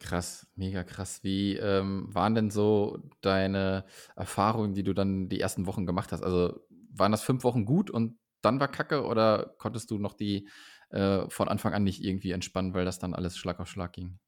Krass, 0.00 0.46
mega 0.56 0.82
krass. 0.82 1.20
Wie 1.22 1.56
ähm, 1.56 2.08
waren 2.08 2.34
denn 2.34 2.50
so 2.50 2.98
deine 3.20 3.84
Erfahrungen, 4.16 4.72
die 4.72 4.82
du 4.82 4.94
dann 4.94 5.28
die 5.28 5.40
ersten 5.40 5.66
Wochen 5.66 5.84
gemacht 5.84 6.10
hast? 6.10 6.22
Also 6.22 6.58
waren 6.90 7.12
das 7.12 7.22
fünf 7.22 7.44
Wochen 7.44 7.66
gut 7.66 7.90
und 7.90 8.18
dann 8.40 8.58
war 8.60 8.68
Kacke 8.68 9.04
oder 9.04 9.54
konntest 9.58 9.90
du 9.90 9.98
noch 9.98 10.14
die 10.14 10.48
äh, 10.88 11.28
von 11.28 11.48
Anfang 11.48 11.74
an 11.74 11.84
nicht 11.84 12.02
irgendwie 12.02 12.32
entspannen, 12.32 12.72
weil 12.72 12.86
das 12.86 12.98
dann 12.98 13.14
alles 13.14 13.36
Schlag 13.36 13.60
auf 13.60 13.68
Schlag 13.68 13.92
ging? 13.92 14.18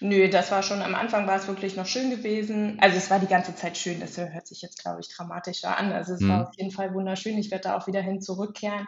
Nö, 0.00 0.28
das 0.28 0.50
war 0.50 0.62
schon, 0.62 0.82
am 0.82 0.94
Anfang 0.94 1.26
war 1.26 1.36
es 1.36 1.48
wirklich 1.48 1.76
noch 1.76 1.86
schön 1.86 2.10
gewesen. 2.10 2.78
Also 2.80 2.98
es 2.98 3.10
war 3.10 3.18
die 3.18 3.26
ganze 3.26 3.54
Zeit 3.54 3.78
schön, 3.78 4.00
das 4.00 4.18
hört 4.18 4.46
sich 4.46 4.60
jetzt, 4.60 4.82
glaube 4.82 5.00
ich, 5.00 5.08
dramatischer 5.08 5.76
an. 5.76 5.92
Also 5.92 6.14
es 6.14 6.20
mhm. 6.20 6.28
war 6.28 6.48
auf 6.48 6.54
jeden 6.56 6.70
Fall 6.70 6.92
wunderschön. 6.94 7.38
Ich 7.38 7.50
werde 7.50 7.64
da 7.64 7.76
auch 7.76 7.86
wieder 7.86 8.02
hin 8.02 8.20
zurückkehren, 8.20 8.86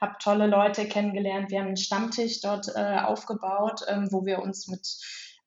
habe 0.00 0.16
tolle 0.20 0.48
Leute 0.48 0.86
kennengelernt. 0.88 1.50
Wir 1.50 1.60
haben 1.60 1.68
einen 1.68 1.76
Stammtisch 1.76 2.40
dort 2.40 2.66
äh, 2.74 2.98
aufgebaut, 2.98 3.82
ähm, 3.88 4.08
wo 4.10 4.26
wir 4.26 4.40
uns 4.40 4.66
mit 4.66 4.86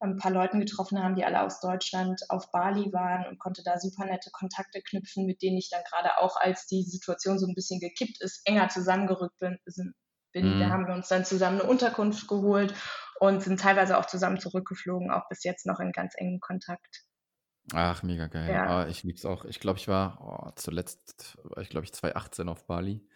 ein 0.02 0.18
paar 0.18 0.32
Leuten 0.32 0.60
getroffen 0.60 1.02
haben, 1.02 1.16
die 1.16 1.24
alle 1.24 1.44
aus 1.44 1.60
Deutschland 1.60 2.22
auf 2.30 2.52
Bali 2.52 2.92
waren 2.92 3.28
und 3.28 3.40
konnte 3.40 3.62
da 3.64 3.80
super 3.80 4.06
nette 4.06 4.32
Kontakte 4.32 4.82
knüpfen, 4.82 5.26
mit 5.26 5.42
denen 5.42 5.58
ich 5.58 5.70
dann 5.70 5.84
gerade 5.90 6.18
auch, 6.18 6.38
als 6.38 6.66
die 6.66 6.84
Situation 6.84 7.38
so 7.38 7.48
ein 7.48 7.54
bisschen 7.54 7.80
gekippt 7.80 8.22
ist, 8.22 8.42
enger 8.46 8.70
zusammengerückt 8.70 9.38
bin. 9.40 9.60
bin. 10.34 10.56
Mhm. 10.56 10.60
Da 10.60 10.70
haben 10.70 10.88
wir 10.88 10.96
uns 10.96 11.08
dann 11.08 11.24
zusammen 11.24 11.62
eine 11.62 11.70
Unterkunft 11.70 12.28
geholt 12.28 12.74
und 13.20 13.44
sind 13.44 13.60
teilweise 13.60 13.98
auch 13.98 14.08
zusammen 14.08 14.40
zurückgeflogen, 14.40 15.12
auch 15.12 15.28
bis 15.30 15.44
jetzt 15.44 15.68
noch 15.68 15.80
in 15.80 15.92
ganz 15.92 16.14
engen 16.18 16.40
Kontakt. 16.40 17.06
Ach, 17.74 18.02
mega 18.02 18.26
geil. 18.26 18.50
Ja. 18.50 18.84
Oh, 18.84 18.88
ich 18.88 19.04
liebe 19.04 19.18
es 19.18 19.26
auch. 19.26 19.46
Ich 19.46 19.60
glaube, 19.60 19.78
ich 19.78 19.88
war 19.88 20.18
oh, 20.20 20.52
zuletzt, 20.56 21.38
ich 21.60 21.70
glaube, 21.70 21.86
ich 21.86 21.94
2018 21.94 22.50
auf 22.50 22.66
Bali. 22.66 23.08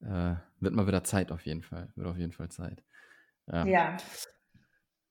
Äh, 0.00 0.36
wird 0.60 0.74
mal 0.74 0.86
wieder 0.86 1.04
Zeit 1.04 1.30
auf 1.30 1.44
jeden 1.44 1.62
Fall. 1.62 1.92
Wird 1.94 2.08
auf 2.08 2.16
jeden 2.16 2.32
Fall 2.32 2.48
Zeit. 2.48 2.82
Ja. 3.46 3.66
ja. 3.66 3.96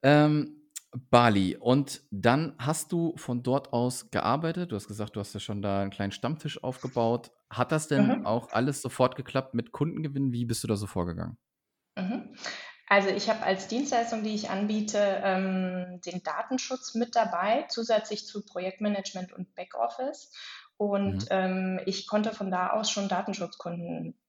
Ähm, 0.02 0.59
Bali. 0.92 1.56
Und 1.56 2.02
dann 2.12 2.56
hast 2.58 2.92
du 2.92 3.16
von 3.18 3.44
dort 3.44 3.74
aus 3.74 4.10
gearbeitet. 4.12 4.72
Du 4.72 4.76
hast 4.76 4.88
gesagt, 4.88 5.16
du 5.16 5.20
hast 5.20 5.34
ja 5.34 5.40
schon 5.40 5.62
da 5.62 5.82
einen 5.82 5.92
kleinen 5.92 6.12
Stammtisch 6.12 6.64
aufgebaut. 6.64 7.32
Hat 7.50 7.72
das 7.72 7.88
denn 7.88 8.16
Mhm. 8.16 8.26
auch 8.26 8.52
alles 8.52 8.82
sofort 8.82 9.16
geklappt 9.16 9.54
mit 9.54 9.72
Kundengewinn? 9.72 10.32
Wie 10.34 10.46
bist 10.46 10.64
du 10.64 10.68
da 10.68 10.76
so 10.76 10.88
vorgegangen? 10.88 11.38
Mhm. 11.98 12.36
Also 12.88 13.10
ich 13.10 13.30
habe 13.30 13.44
als 13.44 13.68
Dienstleistung, 13.68 14.24
die 14.24 14.34
ich 14.34 14.50
anbiete, 14.50 14.98
ähm, 15.24 16.02
den 16.06 16.24
Datenschutz 16.24 16.96
mit 16.96 17.16
dabei, 17.16 17.66
zusätzlich 17.70 18.26
zu 18.26 18.44
Projektmanagement 18.46 19.32
und 19.34 19.54
Backoffice. 19.56 20.34
Und 20.78 21.26
Mhm. 21.26 21.30
ähm, 21.30 21.80
ich 21.86 22.08
konnte 22.08 22.32
von 22.34 22.50
da 22.50 22.72
aus 22.72 22.90
schon 22.90 23.10
Datenschutzkunden 23.10 24.20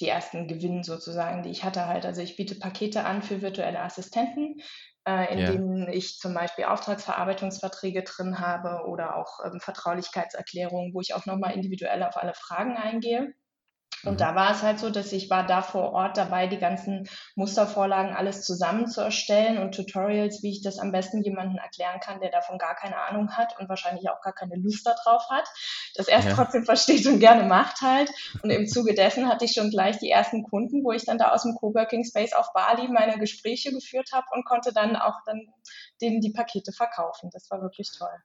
die 0.00 0.08
ersten 0.08 0.48
Gewinne 0.48 0.84
sozusagen, 0.84 1.42
die 1.44 1.50
ich 1.50 1.64
hatte 1.64 1.86
halt. 1.86 2.06
Also 2.06 2.22
ich 2.22 2.36
biete 2.36 2.56
Pakete 2.56 3.04
an 3.04 3.22
für 3.22 3.42
virtuelle 3.42 3.80
Assistenten, 3.80 4.60
äh, 5.06 5.32
in 5.32 5.38
ja. 5.38 5.50
denen 5.50 5.88
ich 5.88 6.18
zum 6.18 6.34
Beispiel 6.34 6.64
Auftragsverarbeitungsverträge 6.64 8.02
drin 8.04 8.38
habe 8.38 8.86
oder 8.86 9.16
auch 9.16 9.40
ähm, 9.44 9.60
Vertraulichkeitserklärungen, 9.60 10.94
wo 10.94 11.00
ich 11.00 11.14
auch 11.14 11.26
nochmal 11.26 11.54
individuell 11.54 12.02
auf 12.02 12.16
alle 12.16 12.34
Fragen 12.34 12.76
eingehe. 12.76 13.34
Und 14.04 14.14
mhm. 14.14 14.18
da 14.18 14.34
war 14.34 14.50
es 14.52 14.62
halt 14.62 14.78
so, 14.78 14.90
dass 14.90 15.12
ich 15.12 15.30
war 15.30 15.46
da 15.46 15.62
vor 15.62 15.92
Ort 15.92 16.16
dabei, 16.16 16.46
die 16.46 16.58
ganzen 16.58 17.08
Mustervorlagen 17.34 18.14
alles 18.14 18.44
zusammen 18.44 18.86
zu 18.86 19.00
erstellen 19.00 19.58
und 19.58 19.74
Tutorials, 19.74 20.42
wie 20.42 20.50
ich 20.50 20.62
das 20.62 20.78
am 20.78 20.92
besten 20.92 21.22
jemandem 21.22 21.58
erklären 21.58 22.00
kann, 22.00 22.20
der 22.20 22.30
davon 22.30 22.58
gar 22.58 22.74
keine 22.74 22.96
Ahnung 22.96 23.36
hat 23.36 23.58
und 23.58 23.68
wahrscheinlich 23.68 24.08
auch 24.10 24.20
gar 24.20 24.32
keine 24.32 24.56
Lust 24.56 24.86
darauf 24.86 25.28
hat, 25.30 25.48
das 25.94 26.08
erst 26.08 26.28
ja. 26.28 26.34
trotzdem 26.34 26.64
versteht 26.64 27.06
und 27.06 27.20
gerne 27.20 27.44
macht 27.44 27.80
halt. 27.80 28.10
Und 28.42 28.50
im 28.50 28.66
Zuge 28.66 28.94
dessen 28.94 29.28
hatte 29.28 29.44
ich 29.44 29.52
schon 29.52 29.70
gleich 29.70 29.98
die 29.98 30.10
ersten 30.10 30.42
Kunden, 30.42 30.84
wo 30.84 30.92
ich 30.92 31.04
dann 31.04 31.18
da 31.18 31.30
aus 31.30 31.42
dem 31.42 31.54
Coworking 31.54 32.04
Space 32.04 32.32
auf 32.32 32.52
Bali 32.52 32.88
meine 32.88 33.18
Gespräche 33.18 33.72
geführt 33.72 34.10
habe 34.12 34.26
und 34.32 34.44
konnte 34.44 34.72
dann 34.72 34.96
auch 34.96 35.16
dann 35.26 35.46
denen 36.00 36.20
die 36.20 36.32
Pakete 36.32 36.72
verkaufen. 36.72 37.30
Das 37.32 37.50
war 37.50 37.60
wirklich 37.62 37.90
toll. 37.96 38.22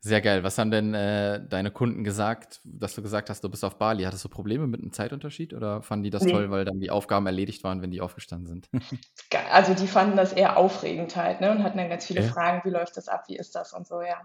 Sehr 0.00 0.20
geil. 0.20 0.42
Was 0.42 0.58
haben 0.58 0.70
denn 0.70 0.94
äh, 0.94 1.40
deine 1.48 1.70
Kunden 1.70 2.04
gesagt, 2.04 2.60
dass 2.64 2.94
du 2.94 3.02
gesagt 3.02 3.30
hast, 3.30 3.42
du 3.42 3.48
bist 3.48 3.64
auf 3.64 3.78
Bali? 3.78 4.04
Hattest 4.04 4.24
du 4.24 4.28
Probleme 4.28 4.66
mit 4.66 4.80
einem 4.80 4.92
Zeitunterschied 4.92 5.54
oder 5.54 5.82
fanden 5.82 6.04
die 6.04 6.10
das 6.10 6.22
nee. 6.22 6.32
toll, 6.32 6.50
weil 6.50 6.64
dann 6.64 6.80
die 6.80 6.90
Aufgaben 6.90 7.26
erledigt 7.26 7.64
waren, 7.64 7.82
wenn 7.82 7.90
die 7.90 8.00
aufgestanden 8.00 8.46
sind? 8.46 8.68
also 9.52 9.74
die 9.74 9.86
fanden 9.86 10.16
das 10.16 10.32
eher 10.32 10.56
aufregend 10.56 11.16
halt 11.16 11.40
ne? 11.40 11.50
und 11.50 11.62
hatten 11.62 11.78
dann 11.78 11.88
ganz 11.88 12.06
viele 12.06 12.22
ja. 12.22 12.28
Fragen, 12.28 12.62
wie 12.64 12.70
läuft 12.70 12.96
das 12.96 13.08
ab, 13.08 13.24
wie 13.28 13.36
ist 13.36 13.54
das 13.54 13.72
und 13.72 13.86
so, 13.86 14.02
ja. 14.02 14.20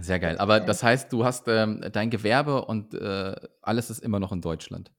Sehr 0.00 0.18
geil. 0.18 0.38
Aber 0.38 0.60
das 0.60 0.82
heißt, 0.82 1.12
du 1.12 1.24
hast 1.24 1.48
ähm, 1.48 1.84
dein 1.92 2.08
Gewerbe 2.08 2.64
und 2.64 2.94
äh, 2.94 3.34
alles 3.60 3.90
ist 3.90 3.98
immer 3.98 4.20
noch 4.20 4.32
in 4.32 4.40
Deutschland. 4.40 4.90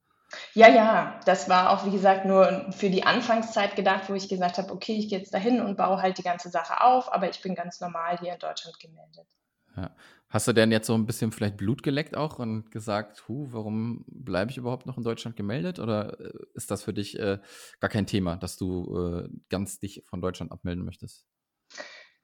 Ja, 0.54 0.68
ja, 0.68 1.20
das 1.26 1.48
war 1.48 1.70
auch, 1.70 1.84
wie 1.84 1.90
gesagt, 1.90 2.24
nur 2.24 2.66
für 2.70 2.90
die 2.90 3.04
Anfangszeit 3.04 3.76
gedacht, 3.76 4.08
wo 4.08 4.14
ich 4.14 4.28
gesagt 4.28 4.58
habe, 4.58 4.72
okay, 4.72 4.96
ich 4.96 5.08
gehe 5.08 5.18
jetzt 5.18 5.34
dahin 5.34 5.60
und 5.60 5.76
baue 5.76 6.00
halt 6.00 6.18
die 6.18 6.22
ganze 6.22 6.48
Sache 6.48 6.80
auf, 6.80 7.12
aber 7.12 7.28
ich 7.28 7.40
bin 7.42 7.54
ganz 7.54 7.80
normal 7.80 8.18
hier 8.18 8.32
in 8.32 8.38
Deutschland 8.38 8.78
gemeldet. 8.80 9.26
Ja. 9.76 9.94
Hast 10.28 10.48
du 10.48 10.52
denn 10.52 10.72
jetzt 10.72 10.86
so 10.86 10.94
ein 10.94 11.06
bisschen 11.06 11.32
vielleicht 11.32 11.56
Blut 11.56 11.82
geleckt 11.82 12.16
auch 12.16 12.38
und 12.38 12.70
gesagt, 12.70 13.28
hu, 13.28 13.48
warum 13.50 14.04
bleibe 14.08 14.50
ich 14.50 14.56
überhaupt 14.56 14.86
noch 14.86 14.98
in 14.98 15.04
Deutschland 15.04 15.36
gemeldet? 15.36 15.78
Oder 15.78 16.18
äh, 16.20 16.32
ist 16.54 16.70
das 16.70 16.82
für 16.82 16.92
dich 16.92 17.18
äh, 17.18 17.38
gar 17.80 17.90
kein 17.90 18.06
Thema, 18.06 18.36
dass 18.36 18.56
du 18.56 18.96
äh, 18.96 19.28
ganz 19.48 19.78
dich 19.78 20.02
von 20.06 20.20
Deutschland 20.20 20.50
abmelden 20.50 20.84
möchtest? 20.84 21.26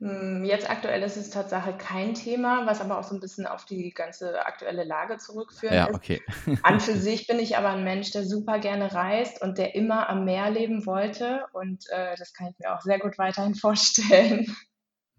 Hm, 0.01 0.45
jetzt 0.45 0.69
aktuell 0.69 1.03
ist 1.03 1.19
es 1.19 1.29
Tatsache 1.29 1.77
kein 1.77 2.15
Thema, 2.15 2.67
was 2.67 2.81
aber 2.81 2.99
auch 2.99 3.05
so 3.05 3.15
ein 3.15 3.21
bisschen 3.21 3.47
auf 3.47 3.67
die 3.67 3.91
ganze 3.91 4.47
aktuelle 4.47 4.85
Lage 4.85 5.19
zurückführt. 5.19 5.75
Ja, 5.75 5.93
okay. 5.93 6.23
An 6.63 6.81
für 6.81 6.97
sich 6.97 7.27
bin 7.27 7.39
ich 7.39 7.59
aber 7.59 7.69
ein 7.69 7.85
Mensch, 7.85 8.11
der 8.11 8.25
super 8.25 8.59
gerne 8.59 8.95
reist 8.95 9.43
und 9.43 9.59
der 9.59 9.75
immer 9.75 10.09
am 10.09 10.25
Meer 10.25 10.51
leben 10.51 10.87
wollte. 10.87 11.45
Und 11.53 11.85
äh, 11.91 12.17
das 12.17 12.33
kann 12.33 12.49
ich 12.49 12.59
mir 12.59 12.75
auch 12.75 12.81
sehr 12.81 12.99
gut 12.99 13.19
weiterhin 13.19 13.55
vorstellen. 13.57 14.57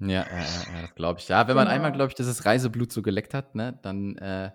Ja, 0.01 0.25
ja, 0.25 0.37
ja, 0.37 0.81
das 0.81 0.95
glaube 0.95 1.19
ich. 1.19 1.27
Ja, 1.27 1.47
wenn 1.47 1.55
man 1.55 1.65
genau. 1.65 1.75
einmal, 1.75 1.91
glaube 1.91 2.09
ich, 2.09 2.15
dieses 2.15 2.45
Reiseblut 2.45 2.91
so 2.91 3.01
geleckt 3.01 3.33
hat, 3.33 3.55
ne, 3.55 3.77
dann, 3.83 4.17
äh, 4.17 4.51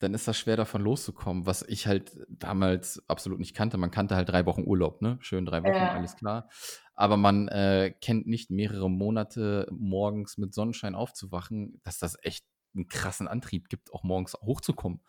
dann 0.00 0.14
ist 0.14 0.26
das 0.26 0.36
schwer 0.36 0.56
davon 0.56 0.82
loszukommen, 0.82 1.46
was 1.46 1.62
ich 1.62 1.86
halt 1.86 2.18
damals 2.28 3.02
absolut 3.08 3.38
nicht 3.38 3.54
kannte. 3.54 3.78
Man 3.78 3.90
kannte 3.90 4.16
halt 4.16 4.28
drei 4.28 4.44
Wochen 4.46 4.64
Urlaub, 4.64 5.00
ne? 5.00 5.16
Schön 5.20 5.46
drei 5.46 5.62
Wochen, 5.62 5.74
ja. 5.74 5.92
alles 5.92 6.16
klar. 6.16 6.48
Aber 6.94 7.16
man 7.16 7.48
äh, 7.48 7.94
kennt 8.00 8.26
nicht 8.26 8.50
mehrere 8.50 8.90
Monate 8.90 9.66
morgens 9.70 10.36
mit 10.36 10.52
Sonnenschein 10.52 10.94
aufzuwachen, 10.94 11.80
dass 11.84 11.98
das 11.98 12.18
echt 12.22 12.44
einen 12.74 12.88
krassen 12.88 13.28
Antrieb 13.28 13.68
gibt, 13.68 13.92
auch 13.92 14.02
morgens 14.02 14.34
hochzukommen. 14.34 15.00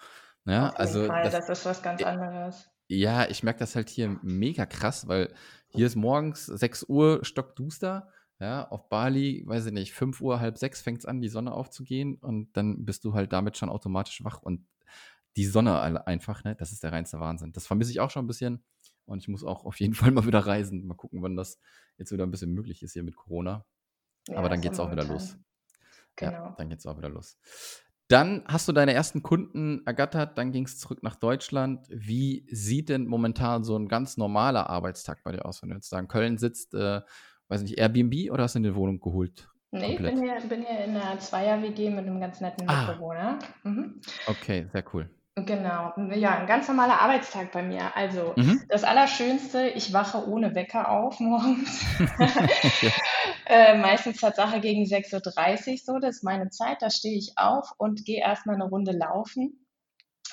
Ja, 0.46 0.70
Auf 0.70 0.80
also 0.80 1.08
Fall, 1.08 1.24
das, 1.24 1.48
das 1.48 1.60
ist 1.60 1.66
was 1.66 1.82
ganz 1.82 2.04
anderes. 2.04 2.70
Ja, 2.88 3.28
ich 3.28 3.42
merke 3.42 3.60
das 3.60 3.76
halt 3.76 3.90
hier 3.90 4.20
mega 4.22 4.68
krass, 4.68 5.08
weil 5.08 5.34
hier 5.70 5.88
ist 5.88 5.96
morgens 5.96 6.46
6 6.46 6.84
Uhr 6.88 7.26
stockduster 7.26 8.10
ja, 8.40 8.68
auf 8.68 8.90
Bali, 8.90 9.44
weiß 9.46 9.68
ich 9.68 9.72
nicht, 9.72 9.94
5 9.94 10.20
Uhr, 10.22 10.40
halb 10.40 10.58
sechs 10.58 10.82
fängt 10.82 11.00
es 11.00 11.06
an, 11.06 11.22
die 11.22 11.30
Sonne 11.30 11.54
aufzugehen 11.54 12.16
und 12.16 12.56
dann 12.58 12.86
bist 12.86 13.06
du 13.06 13.14
halt 13.14 13.32
damit 13.32 13.58
schon 13.58 13.70
automatisch 13.70 14.24
wach 14.24 14.42
und 14.42 14.66
die 15.38 15.46
Sonne 15.46 15.82
einfach, 16.08 16.44
ne, 16.44 16.56
das 16.56 16.72
ist 16.72 16.84
der 16.84 16.92
reinste 16.92 17.20
Wahnsinn. 17.20 17.52
Das 17.52 17.68
vermisse 17.68 17.92
ich 17.92 18.00
auch 18.00 18.10
schon 18.10 18.26
ein 18.26 18.28
bisschen 18.28 18.64
und 19.06 19.20
ich 19.20 19.28
muss 19.28 19.44
auch 19.44 19.66
auf 19.66 19.80
jeden 19.80 19.94
Fall 19.96 20.12
mal 20.12 20.26
wieder 20.26 20.40
reisen. 20.40 20.86
Mal 20.86 20.96
gucken, 20.96 21.22
wann 21.22 21.36
das 21.36 21.60
jetzt 21.98 22.12
wieder 22.12 22.26
ein 22.26 22.32
bisschen 22.32 22.54
möglich 22.54 22.84
ist 22.84 22.94
hier 22.94 23.04
mit 23.04 23.16
Corona. 23.16 23.66
Ja, 24.28 24.38
Aber 24.38 24.50
dann 24.50 24.62
geht 24.62 24.74
es 24.74 24.80
auch 24.80 24.92
wieder 24.92 25.04
los. 25.04 25.38
Genau. 26.16 26.32
Ja, 26.32 26.56
dann 26.58 26.70
geht 26.70 26.80
es 26.80 26.86
auch 26.86 26.98
wieder 26.98 27.10
los. 27.10 27.38
Dann 28.08 28.44
hast 28.48 28.68
du 28.68 28.72
deine 28.72 28.94
ersten 28.94 29.24
Kunden 29.24 29.82
ergattert, 29.86 30.38
dann 30.38 30.52
ging 30.52 30.66
es 30.66 30.78
zurück 30.78 31.02
nach 31.02 31.16
Deutschland. 31.16 31.88
Wie 31.90 32.46
sieht 32.52 32.90
denn 32.90 33.08
momentan 33.08 33.64
so 33.64 33.78
ein 33.78 33.88
ganz 33.88 34.16
normaler 34.16 34.70
Arbeitstag 34.70 35.24
bei 35.24 35.32
dir 35.32 35.46
aus, 35.46 35.62
wenn 35.62 35.70
du 35.70 35.76
jetzt 35.76 35.92
da 35.92 36.00
in 36.00 36.08
Köln 36.08 36.38
sitzt? 36.38 36.76
Äh, 36.76 37.02
weiß 37.48 37.62
nicht, 37.62 37.78
Airbnb 37.78 38.32
oder 38.32 38.44
hast 38.44 38.56
du 38.56 38.60
eine 38.60 38.76
Wohnung 38.76 39.00
geholt? 39.00 39.50
Nee, 39.72 39.94
ich 39.94 40.02
bin 40.02 40.22
hier, 40.22 40.36
bin 40.48 40.66
hier 40.66 40.86
in 40.86 40.96
einer 40.96 41.20
Zweier-WG 41.20 41.90
mit 41.90 42.06
einem 42.06 42.20
ganz 42.20 42.40
netten 42.40 42.68
ah. 42.70 42.88
Mitbewohner. 42.88 43.40
Mhm. 43.64 44.02
Okay, 44.28 44.68
sehr 44.72 44.84
cool. 44.94 45.10
Genau, 45.38 45.92
ja, 46.14 46.40
ein 46.40 46.48
ganz 46.48 46.70
normaler 46.70 47.02
Arbeitstag 47.02 47.52
bei 47.52 47.62
mir. 47.62 47.94
Also 47.98 48.32
mhm. 48.38 48.62
das 48.70 48.86
Allerschönste, 48.86 49.68
ich 49.68 49.92
wache 49.92 50.30
ohne 50.30 50.56
Wecker 50.56 50.90
auf 50.90 51.20
morgens. 51.20 51.84
ja. 52.82 52.92
äh, 53.46 53.78
meistens 53.78 54.22
Tatsache 54.22 54.62
gegen 54.62 54.84
6.30 54.84 55.72
Uhr 55.72 55.78
so, 55.78 56.00
das 56.00 56.18
ist 56.18 56.24
meine 56.24 56.52
Zeit, 56.52 56.78
da 56.82 56.90
stehe 56.90 57.18
ich 57.18 57.34
auf 57.36 57.74
und 57.78 58.06
gehe 58.06 58.22
erstmal 58.22 58.56
eine 58.56 58.70
Runde 58.70 58.94
laufen. 58.94 59.65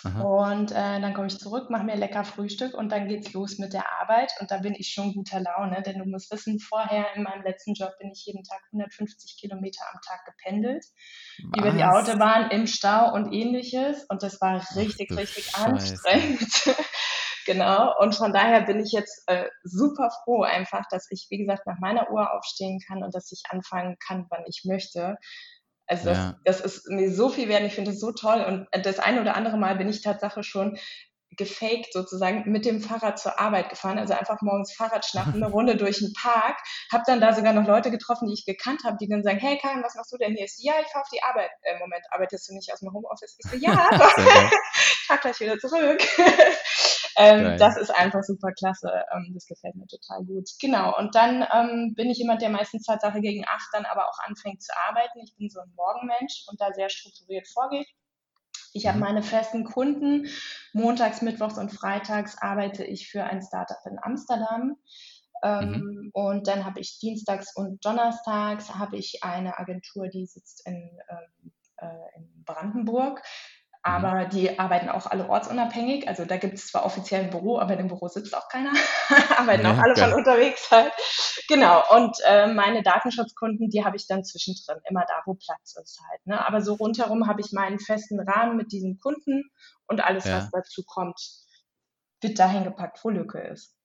Aha. 0.05 0.21
Und 0.23 0.73
äh, 0.73 1.01
dann 1.01 1.15
komme 1.15 1.29
ich 1.29 1.39
zurück, 1.39 1.71
mache 1.71 1.85
mir 1.85 1.97
lecker 1.97 2.25
Frühstück 2.25 2.75
und 2.75 2.91
dann 2.91 3.09
geht's 3.09 3.33
los 3.33 3.59
mit 3.59 3.73
der 3.73 3.85
Arbeit. 4.01 4.33
Und 4.41 4.51
da 4.51 4.59
bin 4.59 4.75
ich 4.75 4.89
schon 4.93 5.15
guter 5.15 5.41
Laune, 5.41 5.83
denn 5.83 5.99
du 5.99 6.05
musst 6.05 6.31
wissen, 6.33 6.59
vorher 6.59 7.15
in 7.15 7.23
meinem 7.23 7.43
letzten 7.43 7.75
Job 7.75 7.93
bin 7.99 8.11
ich 8.11 8.25
jeden 8.27 8.43
Tag 8.43 8.61
150 8.73 9.37
Kilometer 9.39 9.85
am 9.93 10.01
Tag 10.05 10.25
gependelt. 10.25 10.85
Was? 11.51 11.59
Über 11.59 11.71
die 11.71 11.85
Autobahn, 11.85 12.51
im 12.51 12.67
Stau 12.67 13.13
und 13.13 13.33
ähnliches. 13.33 14.05
Und 14.09 14.23
das 14.23 14.41
war 14.41 14.65
richtig, 14.77 15.11
Ach, 15.13 15.19
richtig 15.19 15.45
Scheiße. 15.47 15.67
anstrengend. 15.67 16.77
genau. 17.47 17.95
Und 18.01 18.15
von 18.15 18.33
daher 18.33 18.63
bin 18.63 18.81
ich 18.81 18.93
jetzt 18.93 19.23
äh, 19.29 19.47
super 19.63 20.11
froh 20.25 20.43
einfach, 20.43 20.85
dass 20.91 21.07
ich, 21.11 21.27
wie 21.31 21.39
gesagt, 21.39 21.67
nach 21.67 21.79
meiner 21.79 22.11
Uhr 22.11 22.33
aufstehen 22.33 22.81
kann 22.87 23.05
und 23.05 23.15
dass 23.15 23.31
ich 23.31 23.43
anfangen 23.51 23.97
kann, 24.05 24.27
wann 24.31 24.43
ich 24.47 24.63
möchte. 24.65 25.17
Also 25.93 26.07
das, 26.07 26.17
ja. 26.17 26.39
das 26.45 26.61
ist 26.61 26.89
mir 26.89 27.13
so 27.13 27.29
viel 27.29 27.49
wert. 27.49 27.63
Ich 27.65 27.75
finde 27.75 27.91
es 27.91 28.01
so 28.01 28.13
toll. 28.13 28.41
Und 28.41 28.67
das 28.85 28.99
eine 28.99 29.21
oder 29.21 29.37
andere 29.37 29.59
Mal 29.59 29.77
bin 29.77 29.89
ich 29.91 30.01
Tatsache 30.01 30.43
schon 30.43 30.79
gefaked 31.37 31.93
sozusagen 31.93 32.51
mit 32.51 32.65
dem 32.67 32.81
Fahrrad 32.83 33.19
zur 33.19 33.41
Arbeit 33.41 33.71
gefahren, 33.71 33.99
also 33.99 34.13
einfach 34.13 34.43
morgens 34.43 34.75
Fahrrad 34.75 35.07
schnappen, 35.07 35.43
eine 35.43 35.47
Runde 35.53 35.77
durch 35.77 35.99
den 35.99 36.13
Park, 36.13 36.59
habe 36.93 37.05
dann 37.07 37.23
da 37.23 37.33
sogar 37.33 37.55
noch 37.55 37.67
Leute 37.67 37.91
getroffen, 37.91 38.29
die 38.29 38.35
ich 38.35 38.45
gekannt 38.45 38.85
habe, 38.85 38.99
die 39.01 39.09
dann 39.09 39.23
sagen, 39.23 39.39
hey 39.39 39.59
Karin, 39.59 39.83
was 39.83 39.95
machst 39.95 40.13
du 40.13 40.19
denn 40.19 40.35
hier? 40.35 40.45
Ich 40.45 40.55
so, 40.55 40.63
ja, 40.63 40.75
ich 40.83 40.89
fahre 40.89 41.05
auf 41.05 41.11
die 41.11 41.23
Arbeit. 41.23 41.51
Äh, 41.63 41.79
Moment, 41.79 42.05
arbeitest 42.11 42.51
du 42.51 42.55
nicht 42.55 42.71
aus 42.71 42.81
dem 42.81 42.93
Homeoffice? 42.93 43.37
Ich 43.39 43.51
so, 43.51 43.57
ja, 43.57 43.89
ich 43.93 45.07
fahr 45.07 45.19
gleich 45.23 45.41
wieder 45.41 45.59
zurück. 45.59 46.03
Ähm, 47.23 47.59
das 47.59 47.77
ist 47.77 47.91
einfach 47.91 48.23
super 48.23 48.53
klasse. 48.53 48.91
Ähm, 49.15 49.33
das 49.35 49.47
gefällt 49.47 49.75
mir 49.77 49.87
total 49.87 50.25
gut. 50.25 50.49
Genau. 50.61 50.97
Und 50.99 51.15
dann 51.15 51.47
ähm, 51.53 51.95
bin 51.95 52.11
ich 52.11 52.19
jemand, 52.19 52.43
der 52.43 52.51
meistens 52.51 52.85
Tatsache 52.85 53.21
gegen 53.21 53.45
acht 53.47 53.69
dann 53.73 53.85
aber 53.85 54.09
auch 54.09 54.19
anfängt 54.27 54.63
zu 54.63 54.73
arbeiten. 54.89 55.21
Ich 55.21 55.35
bin 55.37 55.51
so 55.51 55.61
ein 55.61 55.73
Morgenmensch 55.77 56.45
und 56.49 56.61
da 56.61 56.73
sehr 56.73 56.91
strukturiert 56.91 57.49
vorgeht. 57.49 57.89
Ich 58.75 58.87
habe 58.87 58.99
mhm. 58.99 59.05
meine 59.05 59.23
festen 59.23 59.65
Kunden. 59.65 60.29
Montags, 60.73 61.23
Mittwochs 61.23 61.59
und 61.59 61.71
Freitags 61.71 62.39
arbeite 62.39 62.85
ich 62.85 63.09
für 63.09 63.25
ein 63.25 63.43
Startup 63.43 63.79
in 63.87 63.99
Amsterdam. 64.03 64.77
Ähm, 65.43 65.71
mhm. 65.71 66.11
Und 66.13 66.47
dann 66.47 66.65
habe 66.65 66.81
ich 66.81 66.99
Dienstags 67.01 67.55
und 67.57 67.85
Donnerstags 67.85 68.75
habe 68.75 68.97
ich 68.97 69.23
eine 69.23 69.59
Agentur, 69.59 70.09
die 70.09 70.27
sitzt 70.27 70.67
in, 70.67 70.99
ähm, 71.09 71.53
äh, 71.79 72.17
in 72.17 72.45
Brandenburg. 72.45 73.23
Mhm. 73.85 73.93
Aber 73.93 74.25
die 74.27 74.59
arbeiten 74.59 74.89
auch 74.89 75.07
alle 75.07 75.29
ortsunabhängig. 75.29 76.07
Also 76.09 76.25
da 76.25 76.37
gibt 76.37 76.55
es 76.55 76.69
zwar 76.69 76.85
offiziell 76.85 77.25
ein 77.25 77.31
Büro, 77.31 77.59
aber 77.59 77.77
im 77.77 77.89
Büro 77.89 78.09
sitzt 78.09 78.37
auch 78.37 78.49
keiner. 78.49 78.73
arbeiten 79.37 79.65
ja, 79.65 79.73
auch 79.73 79.79
alle 79.79 79.95
geil. 79.95 80.11
von 80.11 80.19
unterwegs 80.19 80.71
halt. 80.71 80.93
Genau. 81.49 81.83
Und 81.91 82.17
äh, 82.27 82.47
meine 82.47 82.83
Datenschutzkunden, 82.83 83.71
die 83.71 83.85
habe 83.85 83.97
ich 83.97 84.07
dann 84.07 84.25
zwischendrin, 84.25 84.81
immer 84.89 85.05
da, 85.07 85.23
wo 85.27 85.35
Platz 85.35 85.77
ist 85.77 86.01
halt. 86.09 86.27
Ne? 86.27 86.47
Aber 86.47 86.63
so 86.63 86.75
rundherum 86.75 87.27
habe 87.27 87.41
ich 87.41 87.53
meinen 87.53 87.81
festen 87.81 88.21
Rahmen 88.21 88.57
mit 88.57 88.71
diesen 88.71 89.01
Kunden 89.01 89.51
und 89.87 90.03
alles, 90.03 90.25
ja. 90.25 90.39
was 90.39 90.51
dazu 90.51 90.85
kommt, 90.87 91.21
wird 92.21 92.39
dahin 92.39 92.65
gepackt, 92.65 93.05
wo 93.05 93.11
Lücke 93.11 93.41
ist. 93.41 93.77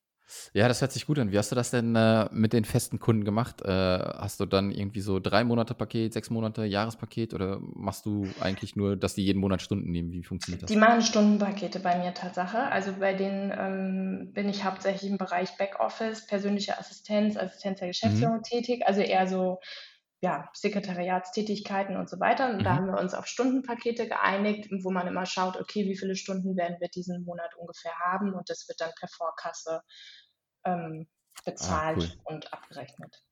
Ja, 0.54 0.68
das 0.68 0.82
hört 0.82 0.92
sich 0.92 1.06
gut 1.06 1.20
an. 1.20 1.32
Wie 1.32 1.38
hast 1.38 1.52
du 1.52 1.56
das 1.56 1.72
denn 1.72 1.96
äh, 1.96 2.28
mit 2.32 2.54
den 2.54 2.66
festen 2.66 3.00
Kunden 3.00 3.24
gemacht? 3.24 3.62
Äh, 3.62 3.70
hast 3.70 4.40
du 4.40 4.46
dann 4.46 4.72
irgendwie 4.72 5.02
so 5.02 5.20
drei 5.20 5.44
Monate 5.44 5.74
Paket, 5.74 6.14
sechs 6.14 6.30
Monate 6.30 6.66
Jahrespaket 6.66 7.34
oder 7.34 7.60
machst 7.62 8.06
du 8.06 8.28
eigentlich 8.40 8.76
nur, 8.76 8.96
dass 8.96 9.16
die 9.16 9.24
jeden 9.24 9.40
Monat 9.40 9.62
Stunden 9.62 9.92
nehmen? 9.92 10.12
Wie 10.12 10.24
funktioniert 10.24 10.64
das? 10.64 10.68
Die 10.68 10.78
machen 10.78 11.02
Stundenpakete 11.02 11.80
bei 11.80 11.98
mir 11.98 12.14
Tatsache. 12.14 12.60
Also 12.60 12.94
bei 13.00 13.14
denen 13.14 13.54
ähm, 13.58 14.34
bin 14.34 14.50
ich 14.50 14.64
hauptsächlich 14.64 15.10
im 15.10 15.18
Bereich 15.18 15.58
Backoffice, 15.58 16.26
persönliche 16.28 16.78
Assistenz, 16.78 17.38
Assistenz 17.38 17.80
der 17.80 17.88
Geschäftsführung 17.90 18.38
mhm. 18.38 18.44
tätig. 18.44 18.84
Also 18.86 19.02
eher 19.02 19.28
so 19.28 19.60
ja, 20.22 20.50
Sekretariatstätigkeiten 20.54 21.96
und 21.96 22.10
so 22.10 22.20
weiter. 22.20 22.50
Und 22.50 22.58
mhm. 22.58 22.64
da 22.64 22.76
haben 22.76 22.88
wir 22.88 23.00
uns 23.00 23.14
auf 23.14 23.28
Stundenpakete 23.28 24.08
geeinigt, 24.08 24.70
wo 24.84 24.92
man 24.92 25.08
immer 25.08 25.26
schaut, 25.26 25.58
okay, 25.58 25.86
wie 25.86 25.98
viele 25.98 26.16
Stunden 26.16 26.56
werden 26.58 26.78
wir 26.80 26.90
diesen 26.90 27.24
Monat 27.24 27.56
ungefähr 27.56 27.94
haben 28.00 28.34
und 28.34 28.50
das 28.50 28.68
wird 28.68 28.82
dann 28.82 28.92
per 29.00 29.10
Vorkasse 29.10 29.82
ähm, 30.66 31.08
bezahlt 31.46 31.98
ah, 31.98 32.02
cool. 32.02 32.34
und 32.36 32.54
abgerechnet. 32.54 33.24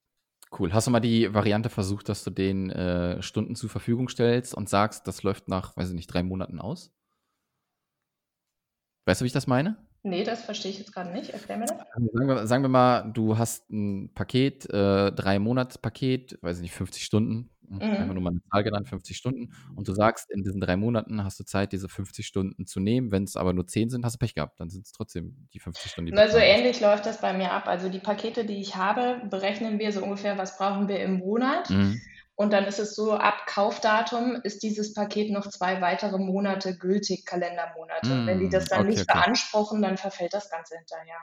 Cool. 0.57 0.73
Hast 0.73 0.87
du 0.87 0.91
mal 0.91 0.99
die 0.99 1.33
Variante 1.33 1.69
versucht, 1.69 2.07
dass 2.07 2.23
du 2.23 2.29
den 2.29 2.69
äh, 2.69 3.21
Stunden 3.21 3.55
zur 3.55 3.69
Verfügung 3.69 4.07
stellst 4.07 4.53
und 4.53 4.69
sagst, 4.69 5.07
das 5.07 5.23
läuft 5.23 5.47
nach, 5.47 5.75
weiß 5.75 5.89
ich 5.89 5.95
nicht, 5.95 6.07
drei 6.07 6.23
Monaten 6.23 6.59
aus? 6.59 6.93
Weißt 9.05 9.21
du, 9.21 9.23
wie 9.23 9.27
ich 9.27 9.33
das 9.33 9.47
meine? 9.47 9.77
Nee, 10.05 10.23
das 10.23 10.43
verstehe 10.43 10.69
ich 10.69 10.77
jetzt 10.77 10.93
gerade 10.93 11.11
nicht. 11.11 11.31
Erklär 11.31 11.57
mir 11.57 11.65
das. 11.65 11.79
Also 11.79 12.09
sagen 12.13 12.27
wir, 12.27 12.47
sagen 12.47 12.63
wir 12.63 12.69
mal, 12.69 13.11
du 13.11 13.39
hast 13.39 13.67
ein 13.71 14.11
Paket, 14.13 14.69
äh, 14.69 15.11
drei 15.11 15.39
Monats-Paket, 15.39 16.37
weiß 16.41 16.57
ich 16.57 16.61
nicht, 16.61 16.73
50 16.73 17.03
Stunden, 17.03 17.49
mhm. 17.67 17.81
einfach 17.81 18.13
nur 18.13 18.21
mal 18.21 18.29
eine 18.29 18.41
Zahl 18.51 18.63
genannt, 18.63 18.87
50 18.87 19.17
Stunden. 19.17 19.51
Und 19.75 19.87
du 19.87 19.93
sagst, 19.95 20.29
in 20.29 20.43
diesen 20.43 20.61
drei 20.61 20.77
Monaten 20.77 21.23
hast 21.23 21.39
du 21.39 21.43
Zeit, 21.43 21.71
diese 21.71 21.89
50 21.89 22.23
Stunden 22.23 22.67
zu 22.67 22.79
nehmen. 22.79 23.11
Wenn 23.11 23.23
es 23.23 23.35
aber 23.35 23.53
nur 23.53 23.65
10 23.65 23.89
sind, 23.89 24.05
hast 24.05 24.13
du 24.13 24.19
Pech 24.19 24.35
gehabt. 24.35 24.59
Dann 24.59 24.69
sind 24.69 24.85
es 24.85 24.91
trotzdem 24.91 25.47
die 25.55 25.59
50 25.59 25.91
Stunden. 25.91 26.11
Die 26.11 26.17
also 26.17 26.37
ähnlich 26.37 26.81
läuft 26.81 27.07
das 27.07 27.19
bei 27.19 27.33
mir 27.33 27.51
ab. 27.51 27.67
Also 27.67 27.89
die 27.89 27.97
Pakete, 27.97 28.45
die 28.45 28.61
ich 28.61 28.75
habe, 28.75 29.21
berechnen 29.27 29.79
wir 29.79 29.91
so 29.91 30.03
ungefähr, 30.03 30.37
was 30.37 30.57
brauchen 30.59 30.87
wir 30.87 30.99
im 30.99 31.17
Monat. 31.17 31.71
Mhm. 31.71 31.99
Und 32.35 32.51
dann 32.51 32.65
ist 32.65 32.79
es 32.79 32.95
so, 32.95 33.13
ab 33.13 33.45
Kaufdatum 33.47 34.41
ist 34.43 34.61
dieses 34.61 34.93
Paket 34.93 35.31
noch 35.31 35.47
zwei 35.49 35.79
weitere 35.81 36.17
Monate 36.17 36.77
gültig, 36.77 37.25
Kalendermonate. 37.25 38.13
Mm, 38.13 38.27
Wenn 38.27 38.39
die 38.39 38.49
das 38.49 38.65
dann 38.65 38.81
okay, 38.81 38.89
nicht 38.89 39.09
okay. 39.09 39.19
beanspruchen, 39.19 39.81
dann 39.81 39.97
verfällt 39.97 40.33
das 40.33 40.49
Ganze 40.49 40.75
hinterher. 40.75 41.17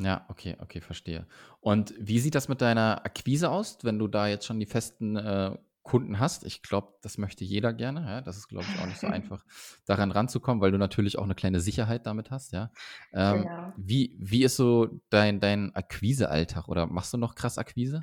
Ja, 0.00 0.24
okay, 0.28 0.56
okay, 0.60 0.80
verstehe. 0.80 1.26
Und 1.60 1.94
wie 1.98 2.18
sieht 2.18 2.34
das 2.34 2.48
mit 2.48 2.62
deiner 2.62 3.04
Akquise 3.04 3.50
aus, 3.50 3.78
wenn 3.82 3.98
du 3.98 4.08
da 4.08 4.26
jetzt 4.26 4.46
schon 4.46 4.58
die 4.58 4.66
festen 4.66 5.16
äh, 5.16 5.56
Kunden 5.82 6.18
hast? 6.18 6.44
Ich 6.44 6.62
glaube, 6.62 6.94
das 7.02 7.18
möchte 7.18 7.44
jeder 7.44 7.74
gerne. 7.74 8.00
Ja? 8.00 8.20
Das 8.22 8.38
ist, 8.38 8.48
glaube 8.48 8.64
ich, 8.72 8.80
auch 8.80 8.86
nicht 8.86 8.98
so 8.98 9.06
einfach, 9.08 9.44
daran 9.84 10.10
ranzukommen, 10.10 10.62
weil 10.62 10.72
du 10.72 10.78
natürlich 10.78 11.18
auch 11.18 11.24
eine 11.24 11.34
kleine 11.34 11.60
Sicherheit 11.60 12.06
damit 12.06 12.30
hast. 12.30 12.52
Ja? 12.52 12.72
Ähm, 13.12 13.42
genau. 13.42 13.72
wie, 13.76 14.16
wie 14.18 14.42
ist 14.42 14.56
so 14.56 14.88
dein, 15.10 15.38
dein 15.38 15.74
Akquisealltag 15.74 16.66
oder 16.68 16.86
machst 16.86 17.12
du 17.12 17.18
noch 17.18 17.34
krass 17.34 17.58
Akquise? 17.58 18.00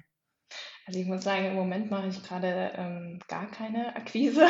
Also 0.87 0.99
ich 0.99 1.05
muss 1.05 1.23
sagen, 1.23 1.45
im 1.45 1.55
Moment 1.55 1.91
mache 1.91 2.07
ich 2.07 2.23
gerade 2.23 2.71
ähm, 2.75 3.19
gar 3.27 3.49
keine 3.51 3.95
Akquise. 3.95 4.47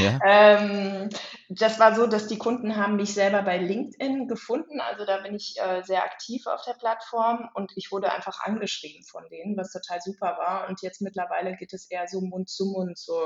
Ja. 0.00 0.18
ähm, 0.26 1.08
das 1.48 1.80
war 1.80 1.94
so, 1.94 2.06
dass 2.06 2.26
die 2.26 2.36
Kunden 2.36 2.76
haben 2.76 2.96
mich 2.96 3.14
selber 3.14 3.42
bei 3.42 3.56
LinkedIn 3.56 4.28
gefunden. 4.28 4.80
Also 4.80 5.06
da 5.06 5.22
bin 5.22 5.34
ich 5.34 5.56
äh, 5.58 5.82
sehr 5.82 6.04
aktiv 6.04 6.46
auf 6.46 6.62
der 6.66 6.74
Plattform 6.74 7.48
und 7.54 7.72
ich 7.76 7.90
wurde 7.90 8.12
einfach 8.12 8.40
angeschrieben 8.44 9.02
von 9.04 9.26
denen, 9.30 9.56
was 9.56 9.72
total 9.72 10.00
super 10.02 10.36
war. 10.38 10.68
Und 10.68 10.82
jetzt 10.82 11.00
mittlerweile 11.00 11.56
geht 11.56 11.72
es 11.72 11.90
eher 11.90 12.06
so 12.06 12.20
Mund 12.20 12.50
zu 12.50 12.66
Mund, 12.66 12.98
so 12.98 13.18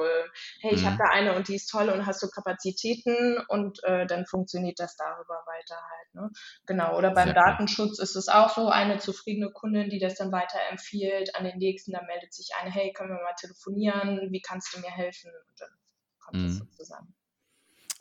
hey, 0.60 0.74
ich 0.74 0.82
mhm. 0.82 0.86
habe 0.86 0.96
da 0.98 1.04
eine 1.10 1.34
und 1.34 1.48
die 1.48 1.56
ist 1.56 1.66
toll 1.66 1.88
und 1.88 2.06
hast 2.06 2.22
du 2.22 2.28
Kapazitäten 2.28 3.38
und 3.48 3.82
äh, 3.82 4.06
dann 4.06 4.26
funktioniert 4.26 4.78
das 4.78 4.96
darüber 4.96 5.42
weiter 5.46 5.76
halt. 5.90 6.14
Ne? 6.14 6.30
Genau. 6.66 6.96
Oder 6.96 7.10
beim 7.10 7.26
sehr 7.26 7.34
Datenschutz 7.34 7.98
ist 7.98 8.14
es 8.14 8.28
auch 8.28 8.50
so, 8.50 8.68
eine 8.68 8.98
zufriedene 8.98 9.50
Kundin, 9.50 9.90
die 9.90 9.98
das 9.98 10.14
dann 10.14 10.30
weiterempfiehlt 10.30 11.34
an 11.34 11.44
den 11.44 11.58
nächsten, 11.58 11.92
dann 11.92 12.06
meldet 12.12 12.32
sich 12.32 12.50
eine, 12.60 12.70
hey, 12.70 12.92
können 12.92 13.10
wir 13.10 13.22
mal 13.22 13.34
telefonieren, 13.38 14.30
wie 14.30 14.40
kannst 14.40 14.74
du 14.74 14.80
mir 14.80 14.90
helfen? 14.90 15.30
Und 15.48 15.60
dann 15.60 15.70
kommt 16.18 16.42
mhm. 16.42 16.46
das 16.46 16.56
so 16.58 16.64
zusammen. 16.66 17.14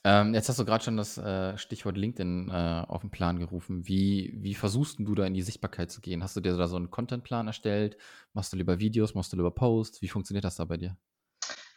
Ähm, 0.03 0.33
jetzt 0.33 0.49
hast 0.49 0.57
du 0.57 0.65
gerade 0.65 0.83
schon 0.83 0.97
das 0.97 1.17
äh, 1.19 1.55
Stichwort 1.59 1.95
LinkedIn 1.95 2.49
äh, 2.49 2.85
auf 2.87 3.01
den 3.01 3.11
Plan 3.11 3.37
gerufen. 3.37 3.87
Wie, 3.87 4.33
wie 4.35 4.55
versuchst 4.55 4.97
du 4.99 5.13
da 5.13 5.25
in 5.25 5.35
die 5.35 5.43
Sichtbarkeit 5.43 5.91
zu 5.91 6.01
gehen? 6.01 6.23
Hast 6.23 6.35
du 6.35 6.41
dir 6.41 6.57
da 6.57 6.67
so 6.67 6.75
einen 6.75 6.89
Contentplan 6.89 7.45
erstellt? 7.45 7.97
Machst 8.33 8.51
du 8.51 8.57
lieber 8.57 8.79
Videos? 8.79 9.13
Machst 9.13 9.31
du 9.31 9.37
lieber 9.37 9.51
Posts? 9.51 10.01
Wie 10.01 10.07
funktioniert 10.07 10.43
das 10.43 10.55
da 10.55 10.65
bei 10.65 10.77
dir? 10.77 10.97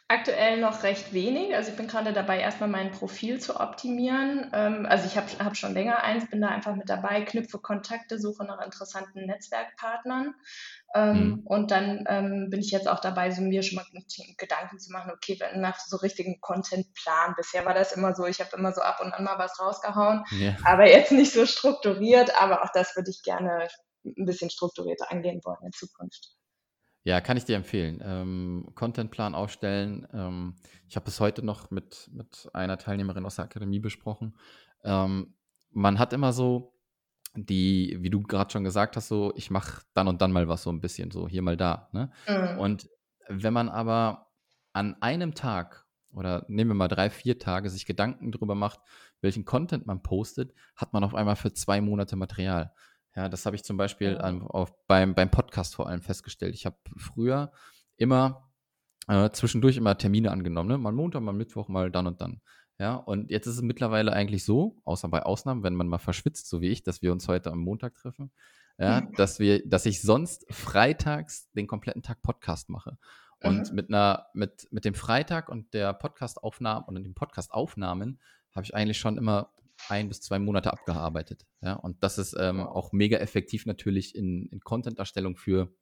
Aktuell 0.07 0.61
noch 0.61 0.83
recht 0.83 1.13
wenig. 1.13 1.55
Also 1.55 1.71
ich 1.71 1.77
bin 1.77 1.87
gerade 1.87 2.13
dabei, 2.13 2.39
erstmal 2.39 2.69
mein 2.69 2.91
Profil 2.91 3.39
zu 3.39 3.59
optimieren. 3.59 4.51
Ähm, 4.53 4.85
also 4.85 5.07
ich 5.07 5.17
habe 5.17 5.27
hab 5.43 5.57
schon 5.57 5.73
länger 5.73 6.03
eins, 6.03 6.29
bin 6.29 6.41
da 6.41 6.49
einfach 6.49 6.75
mit 6.75 6.89
dabei, 6.89 7.21
knüpfe 7.21 7.57
Kontakte, 7.57 8.19
suche 8.19 8.45
nach 8.45 8.63
interessanten 8.63 9.25
Netzwerkpartnern. 9.25 10.35
Ähm, 10.93 11.17
mhm. 11.17 11.41
Und 11.45 11.71
dann 11.71 12.03
ähm, 12.07 12.51
bin 12.51 12.59
ich 12.59 12.69
jetzt 12.69 12.87
auch 12.87 12.99
dabei, 12.99 13.31
so 13.31 13.41
mir 13.41 13.63
schon 13.63 13.77
mal 13.77 13.85
Gedanken 14.37 14.77
zu 14.77 14.91
machen, 14.91 15.11
okay, 15.11 15.37
wenn 15.39 15.59
nach 15.59 15.79
so 15.79 15.97
richtigen 15.97 16.39
Contentplan. 16.39 17.33
Bisher 17.35 17.65
war 17.65 17.73
das 17.73 17.91
immer 17.91 18.13
so, 18.13 18.27
ich 18.27 18.39
habe 18.39 18.55
immer 18.55 18.73
so 18.73 18.81
ab 18.81 18.99
und 19.03 19.11
an 19.11 19.23
mal 19.23 19.39
was 19.39 19.59
rausgehauen, 19.59 20.23
yeah. 20.31 20.55
aber 20.65 20.87
jetzt 20.87 21.13
nicht 21.13 21.33
so 21.33 21.47
strukturiert. 21.47 22.39
Aber 22.39 22.63
auch 22.63 22.71
das 22.75 22.95
würde 22.95 23.09
ich 23.09 23.23
gerne 23.23 23.69
ein 24.05 24.25
bisschen 24.25 24.51
strukturierter 24.51 25.11
angehen 25.11 25.41
wollen 25.43 25.65
in 25.65 25.71
Zukunft. 25.71 26.35
Ja, 27.05 27.21
kann 27.21 27.37
ich 27.37 27.45
dir 27.45 27.55
empfehlen. 27.55 28.01
Ähm, 28.03 28.67
Contentplan 28.73 29.35
aufstellen. 29.35 30.07
Ähm, 30.11 30.55
ich 30.89 30.95
habe 30.95 31.07
es 31.07 31.19
heute 31.19 31.45
noch 31.45 31.69
mit, 31.69 32.09
mit 32.11 32.49
einer 32.51 32.79
Teilnehmerin 32.79 33.25
aus 33.25 33.35
der 33.35 33.45
Akademie 33.45 33.79
besprochen. 33.79 34.35
Ähm, 34.83 35.35
man 35.69 35.99
hat 35.99 36.13
immer 36.13 36.33
so 36.33 36.73
die, 37.35 37.95
wie 37.99 38.09
du 38.09 38.23
gerade 38.23 38.51
schon 38.51 38.63
gesagt 38.63 38.95
hast, 38.95 39.07
so, 39.07 39.31
ich 39.35 39.51
mache 39.51 39.83
dann 39.93 40.07
und 40.07 40.19
dann 40.21 40.31
mal 40.31 40.47
was 40.47 40.63
so 40.63 40.71
ein 40.71 40.81
bisschen, 40.81 41.11
so 41.11 41.27
hier 41.27 41.43
mal 41.43 41.57
da. 41.57 41.89
Ne? 41.91 42.11
Mhm. 42.27 42.59
Und 42.59 42.89
wenn 43.27 43.53
man 43.53 43.69
aber 43.69 44.31
an 44.73 44.99
einem 44.99 45.35
Tag 45.35 45.85
oder 46.11 46.43
nehmen 46.47 46.71
wir 46.71 46.75
mal 46.75 46.87
drei, 46.87 47.11
vier 47.11 47.37
Tage 47.37 47.69
sich 47.69 47.85
Gedanken 47.85 48.31
darüber 48.31 48.55
macht, 48.55 48.79
welchen 49.21 49.45
Content 49.45 49.85
man 49.85 50.01
postet, 50.01 50.55
hat 50.75 50.91
man 50.91 51.03
auf 51.03 51.13
einmal 51.13 51.35
für 51.35 51.53
zwei 51.53 51.81
Monate 51.81 52.15
Material. 52.15 52.73
Ja, 53.15 53.29
das 53.29 53.45
habe 53.45 53.55
ich 53.55 53.63
zum 53.63 53.77
Beispiel 53.77 54.13
ja. 54.13 54.41
auf, 54.41 54.73
beim, 54.87 55.15
beim 55.15 55.31
Podcast 55.31 55.75
vor 55.75 55.87
allem 55.87 56.01
festgestellt. 56.01 56.53
Ich 56.53 56.65
habe 56.65 56.77
früher 56.97 57.51
immer 57.97 58.51
äh, 59.07 59.29
zwischendurch 59.31 59.77
immer 59.77 59.97
Termine 59.97 60.31
angenommen, 60.31 60.69
ne? 60.69 60.77
mal 60.77 60.91
Montag, 60.91 61.21
mal 61.21 61.31
Mittwoch, 61.31 61.67
mal 61.67 61.91
dann 61.91 62.07
und 62.07 62.21
dann. 62.21 62.41
Ja, 62.77 62.95
und 62.95 63.31
jetzt 63.31 63.47
ist 63.47 63.55
es 63.55 63.61
mittlerweile 63.61 64.11
eigentlich 64.11 64.43
so, 64.43 64.81
außer 64.83 65.07
bei 65.07 65.23
Ausnahmen, 65.23 65.63
wenn 65.63 65.75
man 65.75 65.87
mal 65.87 65.97
verschwitzt, 65.97 66.49
so 66.49 66.59
wie 66.59 66.67
ich, 66.67 66.83
dass 66.83 67.01
wir 67.01 67.13
uns 67.13 67.27
heute 67.29 67.51
am 67.51 67.59
Montag 67.59 67.95
treffen, 67.95 68.31
ja, 68.77 69.01
dass 69.15 69.39
wir, 69.39 69.65
dass 69.65 69.85
ich 69.85 70.01
sonst 70.01 70.45
freitags 70.53 71.49
den 71.53 71.67
kompletten 71.67 72.03
Tag 72.03 72.21
Podcast 72.21 72.69
mache. 72.69 72.97
Und 73.41 73.69
mhm. 73.69 73.75
mit 73.75 73.89
einer, 73.89 74.25
mit, 74.33 74.67
mit 74.71 74.83
dem 74.83 74.93
Freitag 74.93 75.47
und 75.47 75.73
der 75.73 75.93
Podcastaufnahme 75.93 76.85
und 76.85 76.95
den 76.95 77.13
Podcastaufnahmen 77.13 78.19
habe 78.53 78.65
ich 78.65 78.75
eigentlich 78.75 78.97
schon 78.97 79.17
immer 79.17 79.51
ein 79.89 80.07
bis 80.07 80.21
zwei 80.21 80.39
Monate 80.39 80.71
abgearbeitet. 80.71 81.45
Ja, 81.61 81.73
und 81.73 82.03
das 82.03 82.17
ist 82.17 82.35
ähm, 82.39 82.61
auch 82.61 82.91
mega 82.91 83.17
effektiv 83.17 83.65
natürlich 83.65 84.15
in, 84.15 84.47
in 84.47 84.59
Content-Erstellung 84.59 85.35
für 85.35 85.73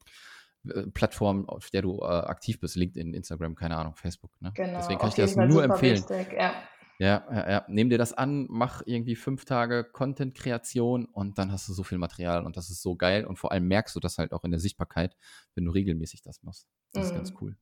äh, 0.68 0.88
Plattformen, 0.88 1.48
auf 1.48 1.70
der 1.70 1.82
du 1.82 2.00
äh, 2.00 2.06
aktiv 2.06 2.60
bist, 2.60 2.76
LinkedIn, 2.76 3.14
Instagram, 3.14 3.56
keine 3.56 3.78
Ahnung, 3.78 3.96
Facebook. 3.96 4.32
Ne? 4.42 4.52
Genau, 4.56 4.78
Deswegen 4.80 5.00
kann 5.00 5.10
ich 5.10 5.16
dir 5.16 5.24
das 5.24 5.36
nur 5.36 5.64
empfehlen. 5.64 5.98
Wichtig, 5.98 6.34
ja. 6.34 6.54
Ja, 7.00 7.26
ja, 7.32 7.50
ja, 7.50 7.66
nimm 7.68 7.90
dir 7.90 7.98
das 7.98 8.14
an, 8.14 8.46
mach 8.50 8.84
irgendwie 8.86 9.16
fünf 9.16 9.46
Tage 9.46 9.84
Content-Kreation 9.84 11.06
und 11.06 11.38
dann 11.40 11.52
hast 11.52 11.68
du 11.68 11.74
so 11.74 11.84
viel 11.84 11.98
Material 11.98 12.46
und 12.46 12.56
das 12.56 12.70
ist 12.70 12.84
so 12.84 12.96
geil 12.96 13.26
und 13.26 13.38
vor 13.38 13.52
allem 13.52 13.68
merkst 13.68 13.96
du 13.96 14.00
das 14.00 14.20
halt 14.20 14.32
auch 14.32 14.44
in 14.44 14.52
der 14.52 14.60
Sichtbarkeit, 14.60 15.18
wenn 15.56 15.66
du 15.66 15.72
regelmäßig 15.72 16.22
das 16.22 16.44
machst. 16.44 16.68
Das 16.94 17.04
mm. 17.04 17.08
ist 17.08 17.16
ganz 17.16 17.32
mhm. 17.32 17.38
cool. 17.42 17.58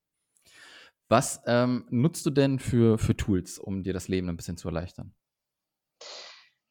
Was 1.08 1.42
ähm, 1.46 1.86
nutzt 1.90 2.26
du 2.26 2.30
denn 2.30 2.60
für, 2.60 2.98
für 2.98 3.16
Tools, 3.16 3.58
um 3.58 3.84
dir 3.84 3.94
das 3.94 4.10
Leben 4.10 4.30
ein 4.30 4.38
bisschen 4.38 4.58
zu 4.58 4.68
erleichtern? 4.68 5.14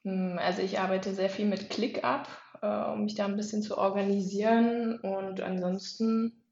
Hm, 0.05 0.39
also 0.39 0.63
ich 0.63 0.79
arbeite 0.79 1.15
sehr 1.15 1.31
viel 1.31 1.47
mit 1.47 1.71
ClickUp, 1.71 2.27
äh, 2.63 2.67
um 2.67 3.05
mich 3.05 3.15
da 3.15 3.27
ein 3.27 3.37
bisschen 3.37 3.63
zu 3.63 3.79
organisieren 3.79 4.99
und 5.01 5.41
ansonsten. 5.41 6.43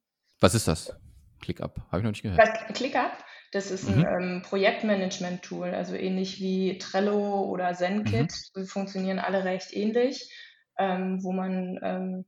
Was 0.40 0.54
ist 0.54 0.68
das? 0.68 0.94
ClickUp? 1.40 1.76
Habe 1.90 1.98
ich 1.98 2.04
noch 2.04 2.10
nicht 2.10 2.22
gehört. 2.22 2.74
ClickUp? 2.74 3.12
Das 3.52 3.70
ist 3.70 3.88
ein 3.88 4.00
mhm. 4.00 4.06
ähm, 4.06 4.42
Projektmanagement-Tool, 4.42 5.70
also 5.70 5.94
ähnlich 5.94 6.38
wie 6.40 6.76
Trello 6.78 7.44
oder 7.44 7.72
ZenKit. 7.72 8.32
Mhm. 8.54 8.66
funktionieren 8.66 9.18
alle 9.18 9.44
recht 9.44 9.72
ähnlich, 9.72 10.30
ähm, 10.76 11.22
wo 11.22 11.32
man 11.32 11.78
ähm, 11.82 12.24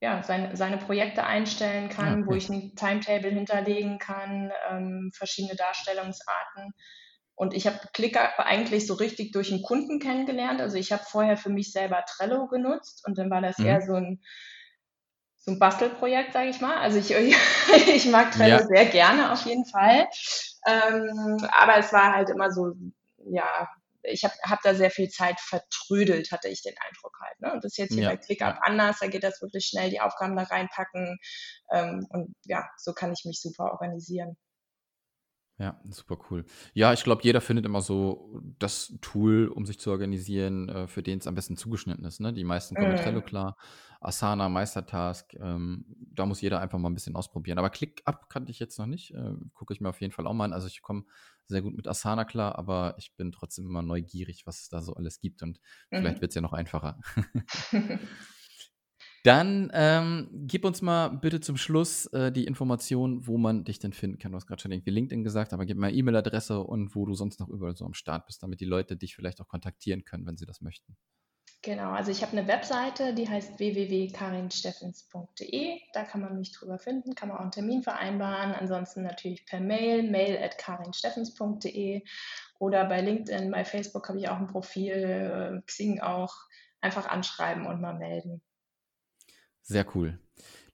ja, 0.00 0.22
seine, 0.22 0.56
seine 0.56 0.78
Projekte 0.78 1.24
einstellen 1.24 1.88
kann, 1.88 2.22
okay. 2.22 2.26
wo 2.26 2.34
ich 2.34 2.48
ein 2.48 2.74
Timetable 2.76 3.30
hinterlegen 3.30 3.98
kann, 3.98 4.52
ähm, 4.70 5.10
verschiedene 5.14 5.56
Darstellungsarten. 5.56 6.72
Und 7.42 7.54
ich 7.54 7.66
habe 7.66 7.76
Clicker 7.92 8.38
eigentlich 8.38 8.86
so 8.86 8.94
richtig 8.94 9.32
durch 9.32 9.50
einen 9.50 9.64
Kunden 9.64 9.98
kennengelernt. 9.98 10.60
Also 10.60 10.76
ich 10.76 10.92
habe 10.92 11.02
vorher 11.02 11.36
für 11.36 11.50
mich 11.50 11.72
selber 11.72 12.04
Trello 12.08 12.46
genutzt 12.46 13.02
und 13.04 13.18
dann 13.18 13.30
war 13.30 13.40
das 13.40 13.58
mhm. 13.58 13.66
eher 13.66 13.82
so 13.82 13.94
ein, 13.94 14.22
so 15.38 15.50
ein 15.50 15.58
Bastelprojekt, 15.58 16.34
sage 16.34 16.50
ich 16.50 16.60
mal. 16.60 16.76
Also 16.76 16.98
ich, 16.98 17.10
ich 17.88 18.06
mag 18.06 18.30
Trello 18.30 18.58
ja. 18.58 18.64
sehr 18.64 18.86
gerne 18.86 19.32
auf 19.32 19.44
jeden 19.44 19.64
Fall. 19.64 20.06
Ähm, 20.68 21.48
aber 21.50 21.78
es 21.78 21.92
war 21.92 22.14
halt 22.14 22.30
immer 22.30 22.52
so, 22.52 22.74
ja, 23.24 23.68
ich 24.04 24.22
habe 24.22 24.34
hab 24.48 24.62
da 24.62 24.76
sehr 24.76 24.92
viel 24.92 25.08
Zeit 25.08 25.40
vertrödelt, 25.40 26.30
hatte 26.30 26.46
ich 26.46 26.62
den 26.62 26.76
Eindruck 26.78 27.18
halt. 27.20 27.40
Ne? 27.40 27.52
Und 27.54 27.64
das 27.64 27.72
ist 27.72 27.78
jetzt 27.78 27.94
hier 27.94 28.04
ja. 28.04 28.10
bei 28.10 28.18
ClickUp 28.18 28.54
anders, 28.60 29.00
da 29.00 29.08
geht 29.08 29.24
das 29.24 29.42
wirklich 29.42 29.66
schnell, 29.66 29.90
die 29.90 30.00
Aufgaben 30.00 30.36
da 30.36 30.44
reinpacken. 30.44 31.18
Ähm, 31.72 32.06
und 32.08 32.36
ja, 32.44 32.70
so 32.76 32.92
kann 32.92 33.12
ich 33.12 33.24
mich 33.24 33.40
super 33.40 33.72
organisieren. 33.72 34.36
Ja, 35.62 35.80
super 35.88 36.18
cool. 36.28 36.44
Ja, 36.74 36.92
ich 36.92 37.04
glaube, 37.04 37.22
jeder 37.22 37.40
findet 37.40 37.64
immer 37.66 37.82
so 37.82 38.40
das 38.58 38.98
Tool, 39.00 39.46
um 39.46 39.64
sich 39.64 39.78
zu 39.78 39.92
organisieren, 39.92 40.68
äh, 40.68 40.88
für 40.88 41.04
den 41.04 41.20
es 41.20 41.28
am 41.28 41.36
besten 41.36 41.56
zugeschnitten 41.56 42.04
ist. 42.04 42.18
Ne? 42.18 42.32
Die 42.32 42.42
meisten 42.42 42.76
kommen 42.76 42.88
mit 42.88 42.98
Trello 42.98 43.20
Mhm. 43.20 43.24
klar. 43.26 43.56
Asana, 44.00 44.48
Meistertask, 44.48 45.32
ähm, 45.34 45.84
da 46.14 46.26
muss 46.26 46.40
jeder 46.40 46.60
einfach 46.60 46.80
mal 46.80 46.90
ein 46.90 46.94
bisschen 46.94 47.14
ausprobieren. 47.14 47.58
Aber 47.60 47.70
ClickUp 47.70 48.28
kannte 48.28 48.50
ich 48.50 48.58
jetzt 48.58 48.76
noch 48.76 48.86
nicht. 48.86 49.14
Äh, 49.14 49.34
Gucke 49.54 49.72
ich 49.72 49.80
mir 49.80 49.88
auf 49.90 50.00
jeden 50.00 50.12
Fall 50.12 50.26
auch 50.26 50.32
mal 50.34 50.46
an. 50.46 50.52
Also 50.52 50.66
ich 50.66 50.82
komme 50.82 51.04
sehr 51.46 51.62
gut 51.62 51.76
mit 51.76 51.86
Asana 51.86 52.24
klar, 52.24 52.58
aber 52.58 52.96
ich 52.98 53.14
bin 53.14 53.30
trotzdem 53.30 53.64
immer 53.66 53.82
neugierig, 53.82 54.42
was 54.46 54.62
es 54.62 54.68
da 54.68 54.82
so 54.82 54.94
alles 54.94 55.20
gibt 55.20 55.44
und 55.44 55.60
vielleicht 55.90 56.16
Mhm. 56.16 56.20
wird 56.22 56.30
es 56.32 56.34
ja 56.34 56.40
noch 56.40 56.54
einfacher. 56.54 56.98
Dann 59.22 59.70
ähm, 59.72 60.28
gib 60.32 60.64
uns 60.64 60.82
mal 60.82 61.08
bitte 61.08 61.40
zum 61.40 61.56
Schluss 61.56 62.06
äh, 62.06 62.32
die 62.32 62.44
Information, 62.44 63.26
wo 63.26 63.38
man 63.38 63.62
dich 63.62 63.78
denn 63.78 63.92
finden 63.92 64.18
kann. 64.18 64.32
Du 64.32 64.36
hast 64.36 64.48
gerade 64.48 64.60
schon 64.60 64.72
irgendwie 64.72 64.90
LinkedIn 64.90 65.22
gesagt, 65.22 65.52
aber 65.52 65.64
gib 65.64 65.78
mal 65.78 65.94
E-Mail-Adresse 65.94 66.60
und 66.60 66.96
wo 66.96 67.06
du 67.06 67.14
sonst 67.14 67.38
noch 67.38 67.48
überall 67.48 67.76
so 67.76 67.84
am 67.84 67.94
Start 67.94 68.26
bist, 68.26 68.42
damit 68.42 68.60
die 68.60 68.64
Leute 68.64 68.96
dich 68.96 69.14
vielleicht 69.14 69.40
auch 69.40 69.46
kontaktieren 69.46 70.04
können, 70.04 70.26
wenn 70.26 70.36
sie 70.36 70.46
das 70.46 70.60
möchten. 70.60 70.96
Genau, 71.64 71.92
also 71.92 72.10
ich 72.10 72.22
habe 72.22 72.36
eine 72.36 72.48
Webseite, 72.48 73.14
die 73.14 73.28
heißt 73.28 73.60
www.karinsteffens.de. 73.60 75.80
Da 75.92 76.02
kann 76.02 76.20
man 76.20 76.36
mich 76.36 76.50
drüber 76.50 76.80
finden, 76.80 77.14
kann 77.14 77.28
man 77.28 77.38
auch 77.38 77.42
einen 77.42 77.52
Termin 77.52 77.84
vereinbaren. 77.84 78.52
Ansonsten 78.52 79.04
natürlich 79.04 79.46
per 79.46 79.60
Mail, 79.60 80.02
mail 80.10 80.42
at 80.42 80.58
karinsteffens.de 80.58 82.02
oder 82.58 82.84
bei 82.86 83.00
LinkedIn, 83.00 83.52
bei 83.52 83.64
Facebook 83.64 84.08
habe 84.08 84.18
ich 84.18 84.28
auch 84.28 84.38
ein 84.38 84.48
Profil, 84.48 84.92
äh, 84.92 85.60
Xing 85.66 86.00
auch. 86.00 86.34
Einfach 86.80 87.06
anschreiben 87.06 87.66
und 87.66 87.80
mal 87.80 87.96
melden. 87.96 88.42
Sehr 89.62 89.86
cool. 89.94 90.18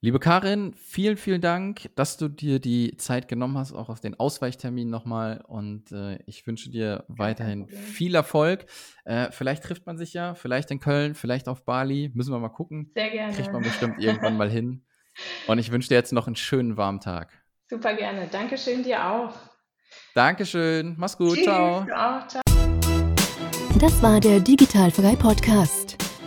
Liebe 0.01 0.21
Karin, 0.21 0.75
vielen, 0.75 1.17
vielen 1.17 1.41
Dank, 1.41 1.91
dass 1.97 2.17
du 2.17 2.29
dir 2.29 2.61
die 2.61 2.97
Zeit 2.99 3.27
genommen 3.27 3.59
hast, 3.59 3.73
auch 3.73 3.89
auf 3.89 3.99
den 3.99 4.15
Ausweichtermin 4.15 4.89
nochmal. 4.89 5.43
Und 5.49 5.91
äh, 5.91 6.21
ich 6.27 6.47
wünsche 6.47 6.71
dir 6.71 7.05
weiterhin 7.09 7.67
viel 7.69 8.15
Erfolg. 8.15 8.67
Äh, 9.05 9.33
vielleicht 9.33 9.65
trifft 9.65 9.87
man 9.87 9.99
sich 9.99 10.15
ja, 10.15 10.35
vielleicht 10.35 10.71
in 10.71 10.79
Köln, 10.79 11.17
vielleicht 11.17 11.49
auf 11.49 11.65
Bali. 11.65 12.13
Müssen 12.15 12.33
wir 12.33 12.39
mal 12.39 12.49
gucken. 12.49 12.93
Sehr 12.95 13.09
Kriegt 13.09 13.53
man 13.53 13.63
gerne. 13.63 13.67
bestimmt 13.67 14.01
irgendwann 14.01 14.37
mal 14.37 14.49
hin. 14.49 14.85
Und 15.49 15.59
ich 15.59 15.73
wünsche 15.73 15.89
dir 15.89 15.97
jetzt 15.97 16.13
noch 16.13 16.29
einen 16.29 16.37
schönen 16.37 16.77
warmen 16.77 17.01
Tag. 17.01 17.33
Super 17.69 17.95
gerne. 17.95 18.29
Dankeschön 18.31 18.85
dir 18.85 19.05
auch. 19.05 19.35
Dankeschön. 20.15 20.95
Mach's 20.97 21.19
gut. 21.19 21.35
Tschüss. 21.35 21.45
Ciao. 21.45 21.87
Auch. 21.95 22.29
Ciao. 22.29 22.43
Das 23.81 24.01
war 24.01 24.21
der 24.21 24.39
Digitalfrei 24.39 25.17
Podcast. 25.17 26.08